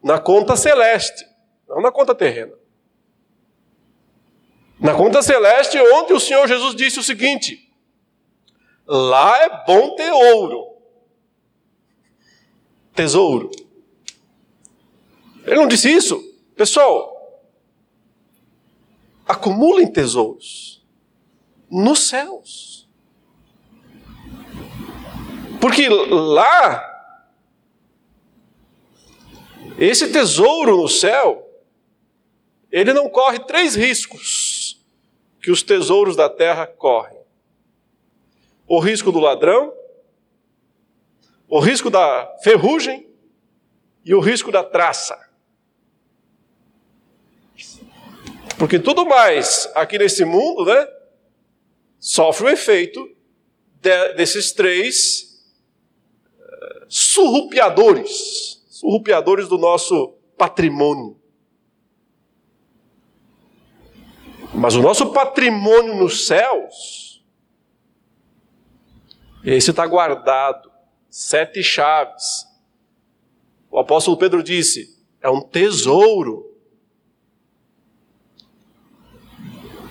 [0.02, 1.24] na conta celeste,
[1.66, 2.59] não na conta terrena.
[4.80, 7.70] Na conta celeste, onde o Senhor Jesus disse o seguinte:
[8.86, 10.74] lá é bom ter ouro,
[12.94, 13.50] tesouro.
[15.44, 16.18] Ele não disse isso?
[16.56, 17.42] Pessoal,
[19.26, 20.82] acumulem tesouros
[21.70, 22.88] nos céus.
[25.60, 26.86] Porque lá,
[29.78, 31.46] esse tesouro no céu,
[32.72, 34.49] ele não corre três riscos
[35.40, 37.18] que os tesouros da terra correm:
[38.66, 39.72] o risco do ladrão,
[41.48, 43.08] o risco da ferrugem
[44.04, 45.28] e o risco da traça.
[48.58, 50.86] Porque tudo mais aqui nesse mundo, né,
[51.98, 53.10] sofre o efeito
[53.80, 55.42] de, desses três
[56.38, 61.19] uh, surrupiadores, surrupiadores do nosso patrimônio.
[64.60, 67.24] Mas o nosso patrimônio nos céus,
[69.42, 70.70] esse está guardado,
[71.08, 72.46] sete chaves.
[73.70, 76.54] O apóstolo Pedro disse: é um tesouro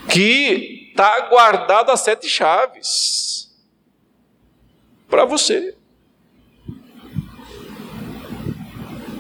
[0.08, 3.52] que está guardado a sete chaves
[5.10, 5.76] para você.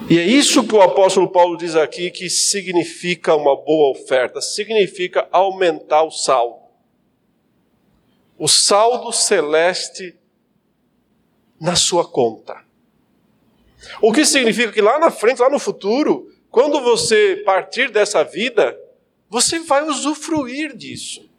[0.09, 5.27] E é isso que o apóstolo Paulo diz aqui que significa uma boa oferta, significa
[5.31, 6.63] aumentar o saldo.
[8.35, 10.17] O saldo celeste
[11.61, 12.59] na sua conta.
[14.01, 18.75] O que significa que lá na frente, lá no futuro, quando você partir dessa vida,
[19.29, 21.29] você vai usufruir disso.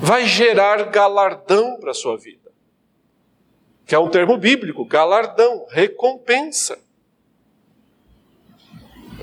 [0.00, 2.41] Vai gerar galardão para a sua vida
[3.92, 6.78] que é um termo bíblico, galardão, recompensa.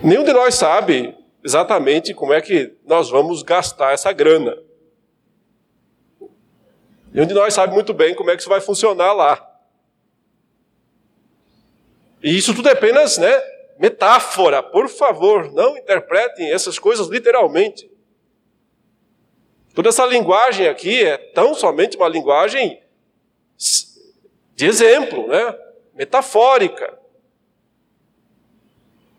[0.04, 4.56] Nenhum de nós sabe exatamente como é que nós vamos gastar essa grana.
[7.12, 9.44] Nenhum de nós sabe muito bem como é que isso vai funcionar lá.
[12.22, 13.42] E isso tudo é apenas né,
[13.80, 14.62] metáfora.
[14.62, 17.90] Por favor, não interpretem essas coisas literalmente.
[19.74, 22.80] Toda essa linguagem aqui é tão somente uma linguagem
[24.60, 25.55] de exemplo, né?
[25.93, 26.99] metafórica.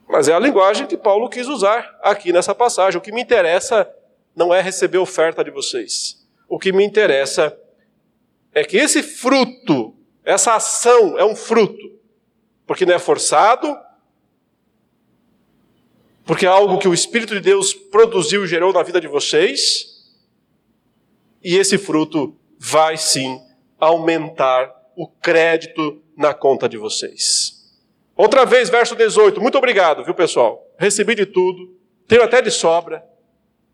[0.06, 2.98] Mas é a linguagem que Paulo quis usar aqui nessa passagem.
[2.98, 3.90] O que me interessa
[4.36, 6.28] não é receber oferta de vocês.
[6.46, 7.58] O que me interessa
[8.52, 11.98] é que esse fruto, essa ação é um fruto,
[12.66, 13.78] porque não é forçado,
[16.26, 20.04] porque é algo que o Espírito de Deus produziu e gerou na vida de vocês,
[21.42, 23.40] e esse fruto vai sim
[23.78, 27.72] aumentar o crédito na conta de vocês.
[28.14, 29.40] Outra vez, verso 18.
[29.40, 30.70] Muito obrigado, viu, pessoal?
[30.76, 31.74] Recebi de tudo,
[32.06, 33.02] tenho até de sobra.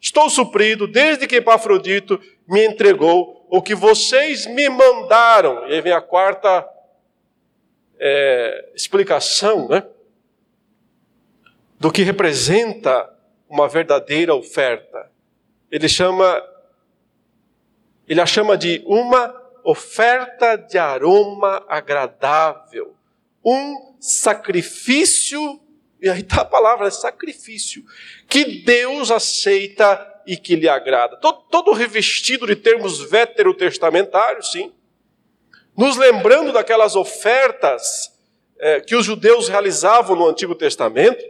[0.01, 5.67] Estou suprido desde que Epafrodito me entregou o que vocês me mandaram.
[5.67, 6.65] E aí vem a quarta
[7.99, 9.85] é, explicação, né?
[11.81, 13.13] Do que representa
[13.49, 15.11] uma verdadeira oferta.
[15.73, 16.41] Ele chama,
[18.07, 22.95] ele a chama de uma oferta de aroma agradável,
[23.45, 25.61] um sacrifício,
[26.01, 27.83] e aí está a palavra, sacrifício,
[28.29, 31.17] que Deus aceita e que lhe agrada.
[31.17, 34.73] Todo, todo revestido de termos veterotestamentários, sim,
[35.77, 38.17] nos lembrando daquelas ofertas
[38.61, 41.25] é, que os judeus realizavam no Antigo Testamento,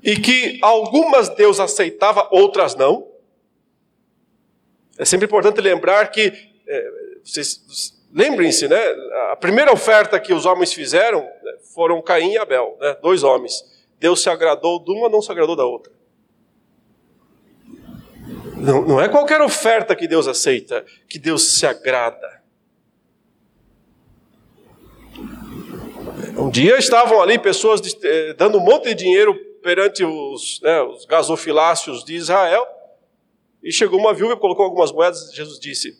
[0.00, 3.07] e que algumas Deus aceitava, outras não.
[4.98, 6.32] É sempre importante lembrar que,
[6.66, 6.90] é,
[7.24, 8.80] vocês lembrem-se, né?
[9.30, 13.64] A primeira oferta que os homens fizeram né, foram Caim e Abel, né, dois homens.
[13.98, 15.92] Deus se agradou de uma, não se agradou da outra.
[18.56, 22.42] Não, não é qualquer oferta que Deus aceita, que Deus se agrada.
[26.36, 31.04] Um dia estavam ali pessoas eh, dando um monte de dinheiro perante os, né, os
[31.04, 32.66] gasofiláceos de Israel,
[33.62, 35.98] e chegou uma viúva colocou algumas moedas, Jesus disse,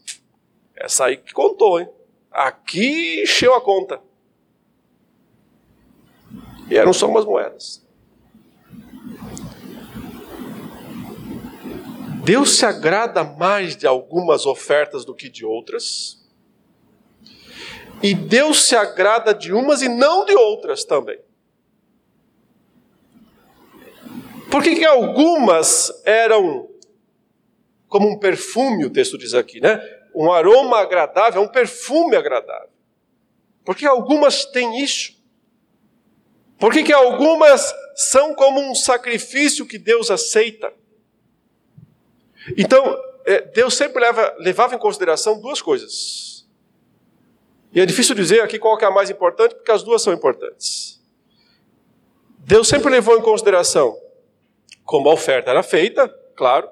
[0.77, 1.89] essa aí que contou, hein?
[2.31, 4.01] Aqui encheu a conta.
[6.71, 7.87] E eram só umas moedas.
[12.23, 16.23] Deus se agrada mais de algumas ofertas do que de outras.
[18.03, 21.19] E Deus se agrada de umas e não de outras também.
[24.51, 26.69] Por que, que algumas eram
[27.89, 29.81] como um perfume, o texto diz aqui, né?
[30.15, 32.71] Um aroma agradável, é um perfume agradável.
[33.65, 35.17] Porque algumas têm isso.
[36.59, 40.73] Por que, algumas são como um sacrifício que Deus aceita?
[42.57, 46.49] Então, é, Deus sempre leva, levava em consideração duas coisas.
[47.73, 51.01] E é difícil dizer aqui qual é a mais importante, porque as duas são importantes.
[52.39, 53.97] Deus sempre levou em consideração
[54.85, 56.69] como a oferta era feita, claro,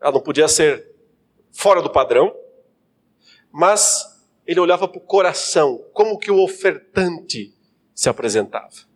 [0.00, 0.94] ela não podia ser
[1.52, 2.34] fora do padrão,
[3.50, 4.04] mas
[4.46, 7.54] ele olhava para o coração, como que o ofertante
[7.94, 8.88] se apresentava.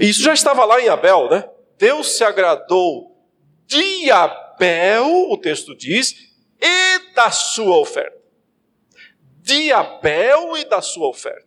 [0.00, 1.48] E isso já estava lá em Abel, né?
[1.78, 3.14] Deus se agradou
[3.66, 8.18] de Abel, o texto diz, e da sua oferta.
[9.40, 11.46] De Abel e da sua oferta.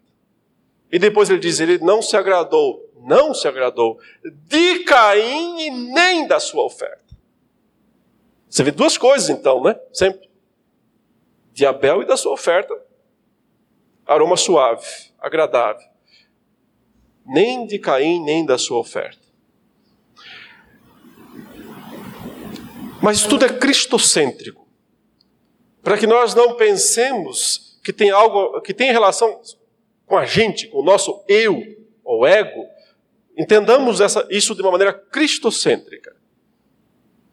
[0.91, 6.27] E depois ele diz: ele não se agradou, não se agradou de Caim e nem
[6.27, 7.06] da sua oferta.
[8.49, 9.79] Você vê duas coisas então, né?
[9.93, 10.29] Sempre.
[11.51, 12.73] De Abel e da sua oferta.
[14.05, 14.85] Aroma suave,
[15.19, 15.85] agradável.
[17.25, 19.27] Nem de Caim, nem da sua oferta.
[23.01, 24.65] Mas tudo é cristocêntrico.
[25.83, 29.41] Para que nós não pensemos que tem algo que tem relação
[30.05, 31.61] com a gente, com o nosso eu
[32.03, 32.65] ou ego,
[33.37, 36.15] entendamos essa, isso de uma maneira cristocêntrica.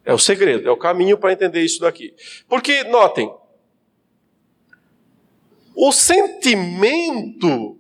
[0.04, 2.14] É o segredo, é o caminho para entender isso daqui.
[2.48, 3.32] Porque, notem,
[5.74, 7.78] o sentimento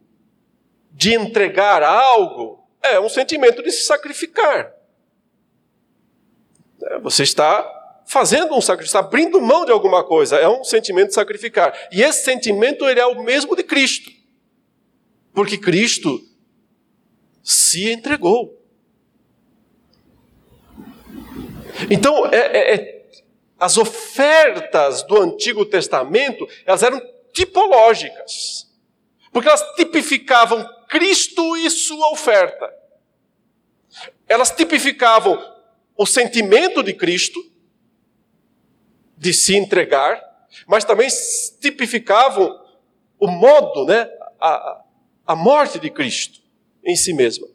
[0.90, 4.72] de entregar algo é um sentimento de se sacrificar.
[6.82, 7.70] É, você está
[8.06, 11.88] fazendo um sacrifício, está abrindo mão de alguma coisa, é um sentimento de sacrificar.
[11.90, 14.10] E esse sentimento ele é o mesmo de Cristo.
[15.32, 16.20] Porque Cristo
[17.42, 18.60] se entregou.
[21.90, 23.06] Então, é, é, é,
[23.58, 27.00] as ofertas do Antigo Testamento, elas eram
[27.32, 28.70] tipológicas.
[29.32, 32.72] Porque elas tipificavam Cristo e sua oferta.
[34.28, 35.42] Elas tipificavam
[35.96, 37.44] o sentimento de Cristo,
[39.16, 40.22] de se entregar,
[40.66, 41.08] mas também
[41.60, 42.60] tipificavam
[43.18, 44.08] o modo, né,
[44.40, 44.82] a,
[45.26, 46.40] a morte de Cristo
[46.84, 47.48] em si mesma.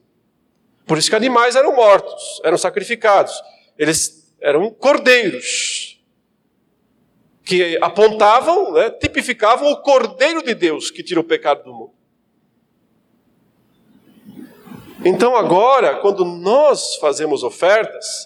[0.85, 3.33] Por isso que animais eram mortos, eram sacrificados.
[3.77, 6.01] Eles eram cordeiros
[7.43, 11.93] que apontavam, né, tipificavam o cordeiro de Deus que tira o pecado do mundo.
[15.03, 18.25] Então, agora, quando nós fazemos ofertas,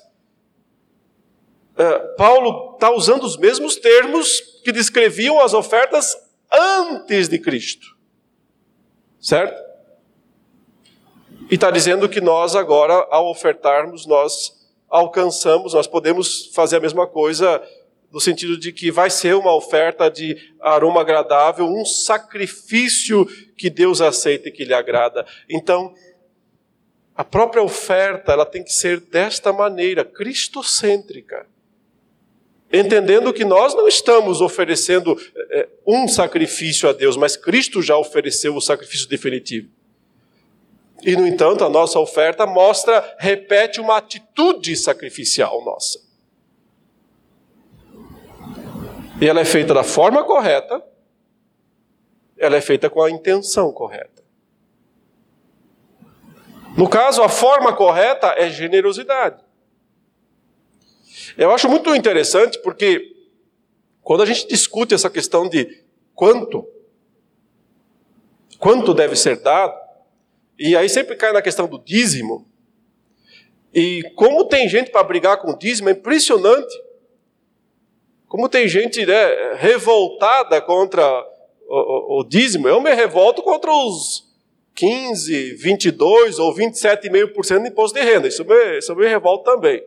[1.78, 6.18] uh, Paulo está usando os mesmos termos que descreviam as ofertas
[6.52, 7.96] antes de Cristo.
[9.22, 9.62] Certo?
[11.50, 14.63] E está dizendo que nós agora, ao ofertarmos, nós
[14.94, 17.62] alcançamos, nós podemos fazer a mesma coisa
[18.12, 23.26] no sentido de que vai ser uma oferta de aroma agradável, um sacrifício
[23.58, 25.26] que Deus aceita e que lhe agrada.
[25.50, 25.96] Então,
[27.16, 31.48] a própria oferta, ela tem que ser desta maneira, cristocêntrica
[32.74, 35.16] entendendo que nós não estamos oferecendo
[35.52, 39.70] é, um sacrifício a Deus, mas Cristo já ofereceu o sacrifício definitivo.
[41.06, 46.00] E, no entanto, a nossa oferta mostra, repete uma atitude sacrificial nossa.
[49.22, 50.82] E ela é feita da forma correta,
[52.38, 54.24] ela é feita com a intenção correta.
[56.78, 59.44] No caso, a forma correta é generosidade.
[61.38, 63.14] Eu acho muito interessante porque
[64.02, 65.84] quando a gente discute essa questão de
[66.16, 66.68] quanto,
[68.58, 69.83] quanto deve ser dado,
[70.70, 72.48] e aí sempre cai na questão do dízimo,
[73.74, 76.74] e como tem gente para brigar com o dízimo, é impressionante.
[78.28, 81.04] Como tem gente né, revoltada contra
[81.68, 84.32] o, o, o dízimo, eu me revolto contra os
[84.76, 88.28] 15, 22 ou 27,5% de imposto de renda.
[88.28, 89.84] Isso me, isso me revolta também.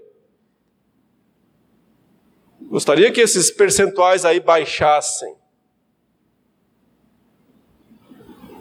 [2.62, 5.34] Gostaria que esses percentuais aí baixassem.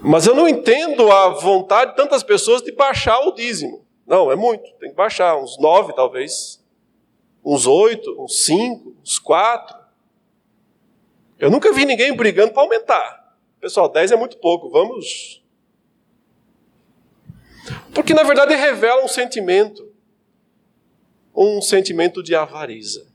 [0.07, 3.83] Mas eu não entendo a vontade de tantas pessoas de baixar o dízimo.
[4.05, 6.63] Não, é muito, tem que baixar, uns nove talvez,
[7.43, 9.75] uns oito, uns cinco, uns quatro.
[11.39, 13.35] Eu nunca vi ninguém brigando para aumentar.
[13.59, 15.43] Pessoal, dez é muito pouco, vamos.
[17.91, 19.91] Porque na verdade revela um sentimento,
[21.35, 23.07] um sentimento de avareza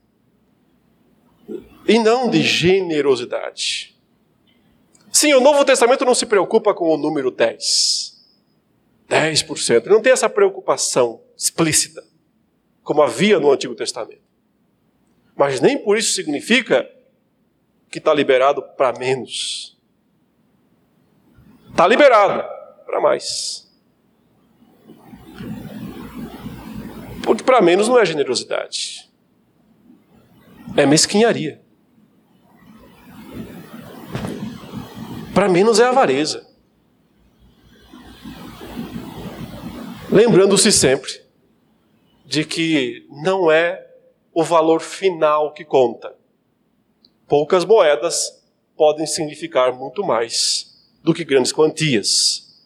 [1.86, 3.89] e não de generosidade.
[5.20, 8.18] Sim, o Novo Testamento não se preocupa com o número 10.
[9.06, 9.82] 10%.
[9.84, 12.02] Ele não tem essa preocupação explícita,
[12.82, 14.22] como havia no Antigo Testamento.
[15.36, 16.90] Mas nem por isso significa
[17.90, 19.78] que está liberado para menos.
[21.68, 22.42] Está liberado
[22.86, 23.70] para mais.
[27.22, 29.06] Porque para menos não é generosidade,
[30.74, 31.60] é mesquinharia.
[35.41, 36.47] Para menos é avareza.
[40.12, 41.11] Lembrando-se sempre
[42.26, 43.88] de que não é
[44.34, 46.14] o valor final que conta.
[47.26, 48.45] Poucas moedas
[48.76, 52.62] podem significar muito mais do que grandes quantias,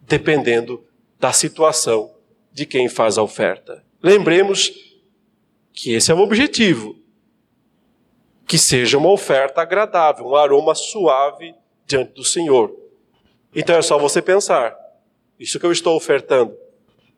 [0.00, 0.82] dependendo
[1.18, 2.14] da situação
[2.50, 3.84] de quem faz a oferta.
[4.02, 4.72] Lembremos
[5.70, 6.96] que esse é o objetivo.
[8.46, 11.54] Que seja uma oferta agradável, um aroma suave
[11.90, 12.74] diante do Senhor.
[13.54, 14.76] Então é só você pensar:
[15.38, 16.56] isso que eu estou ofertando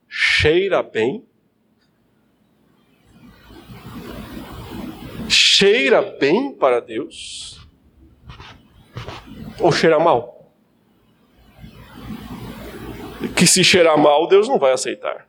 [0.08, 1.24] cheira bem?
[5.28, 7.60] Cheira bem para Deus?
[9.60, 10.52] Ou cheira mal?
[13.36, 15.28] Que se cheirar mal, Deus não vai aceitar.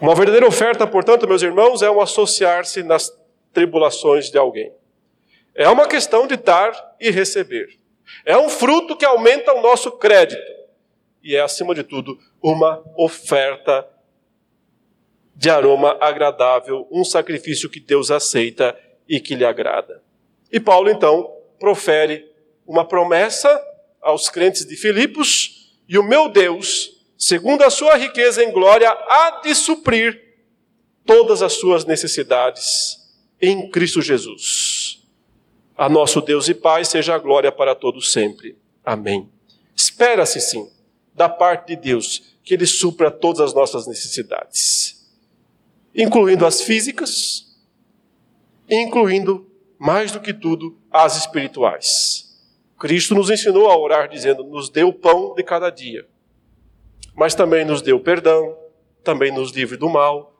[0.00, 3.10] Uma verdadeira oferta, portanto, meus irmãos, é um associar-se nas
[3.52, 4.72] tribulações de alguém.
[5.56, 7.78] É uma questão de dar e receber.
[8.24, 10.42] É um fruto que aumenta o nosso crédito.
[11.22, 13.88] E é, acima de tudo, uma oferta
[15.34, 18.78] de aroma agradável, um sacrifício que Deus aceita
[19.08, 20.02] e que lhe agrada.
[20.52, 22.30] E Paulo, então, profere
[22.66, 23.60] uma promessa
[24.00, 29.40] aos crentes de Filipos: e o meu Deus, segundo a sua riqueza em glória, há
[29.42, 30.22] de suprir
[31.04, 32.98] todas as suas necessidades
[33.40, 34.75] em Cristo Jesus.
[35.76, 38.56] A nosso Deus e Pai seja a glória para todos sempre.
[38.84, 39.28] Amém.
[39.74, 40.70] Espera-se sim,
[41.14, 45.06] da parte de Deus, que Ele supra todas as nossas necessidades,
[45.94, 47.58] incluindo as físicas,
[48.70, 49.46] incluindo,
[49.78, 52.40] mais do que tudo, as espirituais.
[52.78, 56.06] Cristo nos ensinou a orar dizendo: nos dê o pão de cada dia,
[57.14, 58.56] mas também nos dê o perdão,
[59.04, 60.34] também nos livre do mal,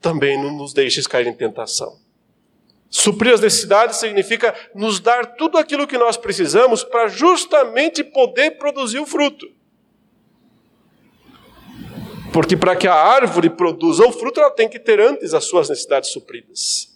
[0.00, 1.98] também não nos deixes cair em tentação.
[2.88, 8.98] Suprir as necessidades significa nos dar tudo aquilo que nós precisamos para justamente poder produzir
[8.98, 9.46] o fruto.
[12.32, 15.68] Porque para que a árvore produza o fruto, ela tem que ter antes as suas
[15.68, 16.94] necessidades supridas.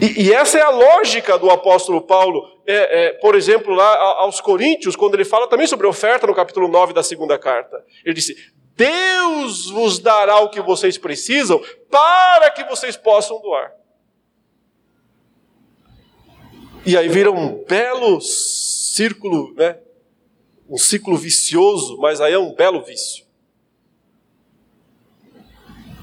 [0.00, 4.40] E, e essa é a lógica do apóstolo Paulo, é, é, por exemplo, lá aos
[4.40, 7.84] Coríntios, quando ele fala também sobre oferta no capítulo 9 da segunda carta.
[8.04, 8.36] Ele disse:
[8.76, 13.79] Deus vos dará o que vocês precisam para que vocês possam doar.
[16.84, 19.78] E aí vira um belo círculo, né?
[20.68, 23.24] Um ciclo vicioso, mas aí é um belo vício.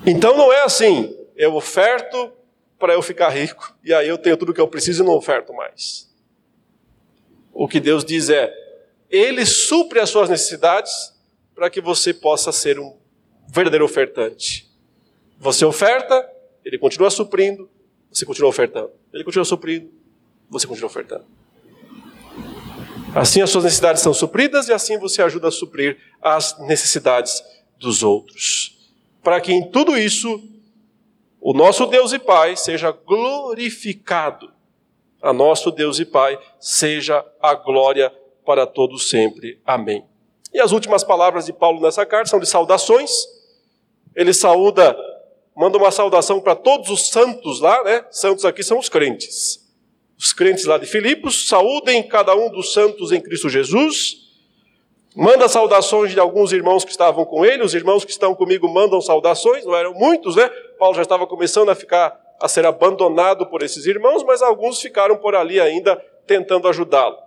[0.06, 2.32] Então não é assim, eu oferto
[2.78, 5.54] para eu ficar rico, e aí eu tenho tudo que eu preciso e não oferto
[5.54, 6.08] mais.
[7.52, 8.54] O que Deus diz é:
[9.10, 11.14] Ele supre as suas necessidades
[11.56, 12.96] para que você possa ser um
[13.48, 14.70] verdadeiro ofertante.
[15.40, 16.30] Você oferta,
[16.64, 17.70] Ele continua suprindo,
[18.12, 18.92] você continua ofertando.
[19.12, 19.92] Ele continua suprindo,
[20.50, 21.26] você continua ofertando.
[23.16, 27.44] Assim as suas necessidades são supridas e assim você ajuda a suprir as necessidades
[27.80, 28.78] dos outros.
[29.24, 30.42] Para que em tudo isso
[31.42, 34.52] o nosso Deus e Pai seja glorificado
[35.22, 38.14] A nosso Deus e Pai seja a glória
[38.46, 39.60] para todos sempre.
[39.66, 40.06] Amém.
[40.54, 43.12] E as últimas palavras de Paulo nessa carta são de saudações.
[44.16, 44.96] Ele saúda,
[45.56, 48.06] manda uma saudação para todos os santos lá, né?
[48.12, 49.67] Santos aqui são os crentes.
[50.18, 54.28] Os crentes lá de Filipos, saúdem cada um dos santos em Cristo Jesus.
[55.16, 59.02] Manda saudações de alguns irmãos que estavam com ele, os irmãos que estão comigo mandam
[59.02, 60.48] saudações, não eram muitos, né?
[60.78, 65.18] Paulo já estava começando a ficar a ser abandonado por esses irmãos, mas alguns ficaram
[65.18, 65.96] por ali ainda
[66.28, 67.18] tentando ajudá-lo.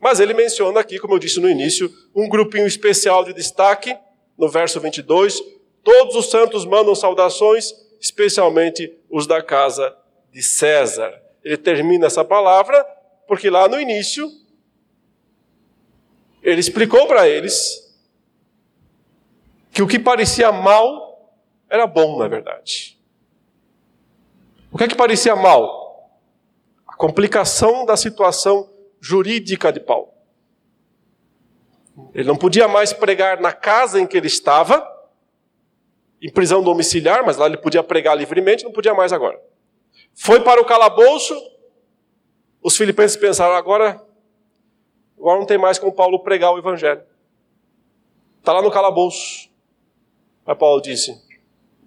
[0.00, 3.96] Mas ele menciona aqui, como eu disse no início, um grupinho especial de destaque,
[4.36, 5.40] no verso 22.
[5.84, 9.96] Todos os santos mandam saudações, especialmente os da casa
[10.32, 11.21] de César.
[11.44, 12.84] Ele termina essa palavra,
[13.26, 14.30] porque lá no início,
[16.42, 17.82] ele explicou para eles
[19.72, 21.32] que o que parecia mal
[21.68, 22.98] era bom, na verdade.
[24.70, 26.10] O que é que parecia mal?
[26.86, 28.70] A complicação da situação
[29.00, 30.12] jurídica de Paulo.
[32.14, 34.86] Ele não podia mais pregar na casa em que ele estava,
[36.20, 39.40] em prisão domiciliar, mas lá ele podia pregar livremente, não podia mais agora.
[40.14, 41.34] Foi para o calabouço,
[42.62, 44.04] os filipenses pensaram, agora,
[45.18, 47.02] agora não tem mais como Paulo pregar o evangelho.
[48.38, 49.50] Está lá no calabouço.
[50.44, 51.20] Mas Paulo disse,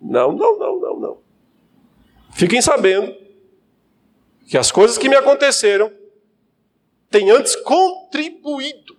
[0.02, 1.18] não, não, não, não, não.
[2.34, 3.16] Fiquem sabendo
[4.48, 5.92] que as coisas que me aconteceram
[7.10, 8.98] tem antes contribuído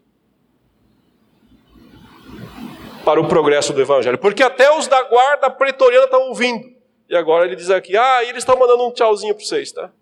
[3.05, 4.19] para o progresso do Evangelho.
[4.19, 6.76] Porque até os da guarda pretoriana estão ouvindo.
[7.09, 9.93] E agora ele diz aqui: ah, eles estão mandando um tchauzinho para vocês, tá?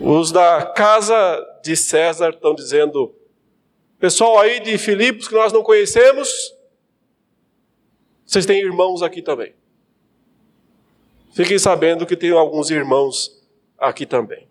[0.00, 3.14] Os da casa de César estão dizendo:
[3.98, 6.54] pessoal aí de Filipos que nós não conhecemos,
[8.24, 9.54] vocês têm irmãos aqui também.
[11.34, 13.30] Fiquem sabendo que tem alguns irmãos
[13.78, 14.48] aqui também.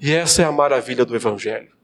[0.00, 1.76] E essa é a maravilha do Evangelho.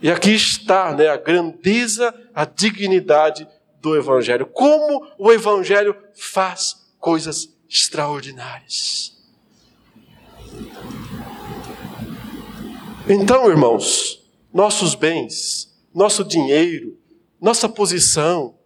[0.00, 3.48] E aqui está né, a grandeza, a dignidade
[3.80, 4.46] do Evangelho.
[4.46, 9.16] Como o Evangelho faz coisas extraordinárias.
[13.08, 14.22] Então, irmãos,
[14.52, 16.98] nossos bens, nosso dinheiro,
[17.40, 18.58] nossa posição,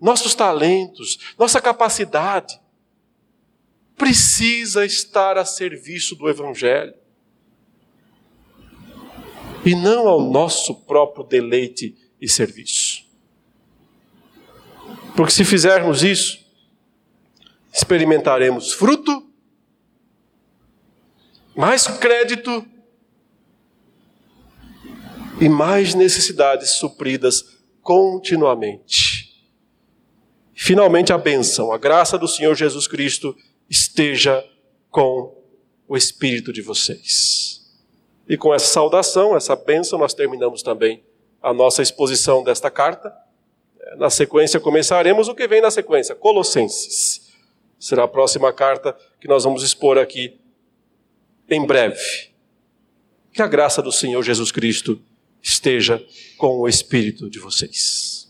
[0.00, 2.60] nossos talentos, nossa capacidade,
[3.96, 6.94] precisa estar a serviço do Evangelho
[9.64, 13.09] e não ao nosso próprio deleite e serviço.
[15.16, 16.38] Porque se fizermos isso,
[17.72, 19.26] experimentaremos fruto,
[21.54, 22.64] mais crédito
[25.40, 29.30] e mais necessidades supridas continuamente.
[30.54, 33.34] Finalmente, a bênção, a graça do Senhor Jesus Cristo
[33.68, 34.44] esteja
[34.90, 35.34] com
[35.88, 37.60] o espírito de vocês.
[38.28, 41.02] E com essa saudação, essa bênção, nós terminamos também
[41.42, 43.12] a nossa exposição desta carta.
[43.96, 47.30] Na sequência, começaremos o que vem na sequência, Colossenses.
[47.78, 50.38] Será a próxima carta que nós vamos expor aqui
[51.48, 52.30] em breve.
[53.32, 55.00] Que a graça do Senhor Jesus Cristo
[55.42, 56.04] esteja
[56.36, 58.29] com o espírito de vocês.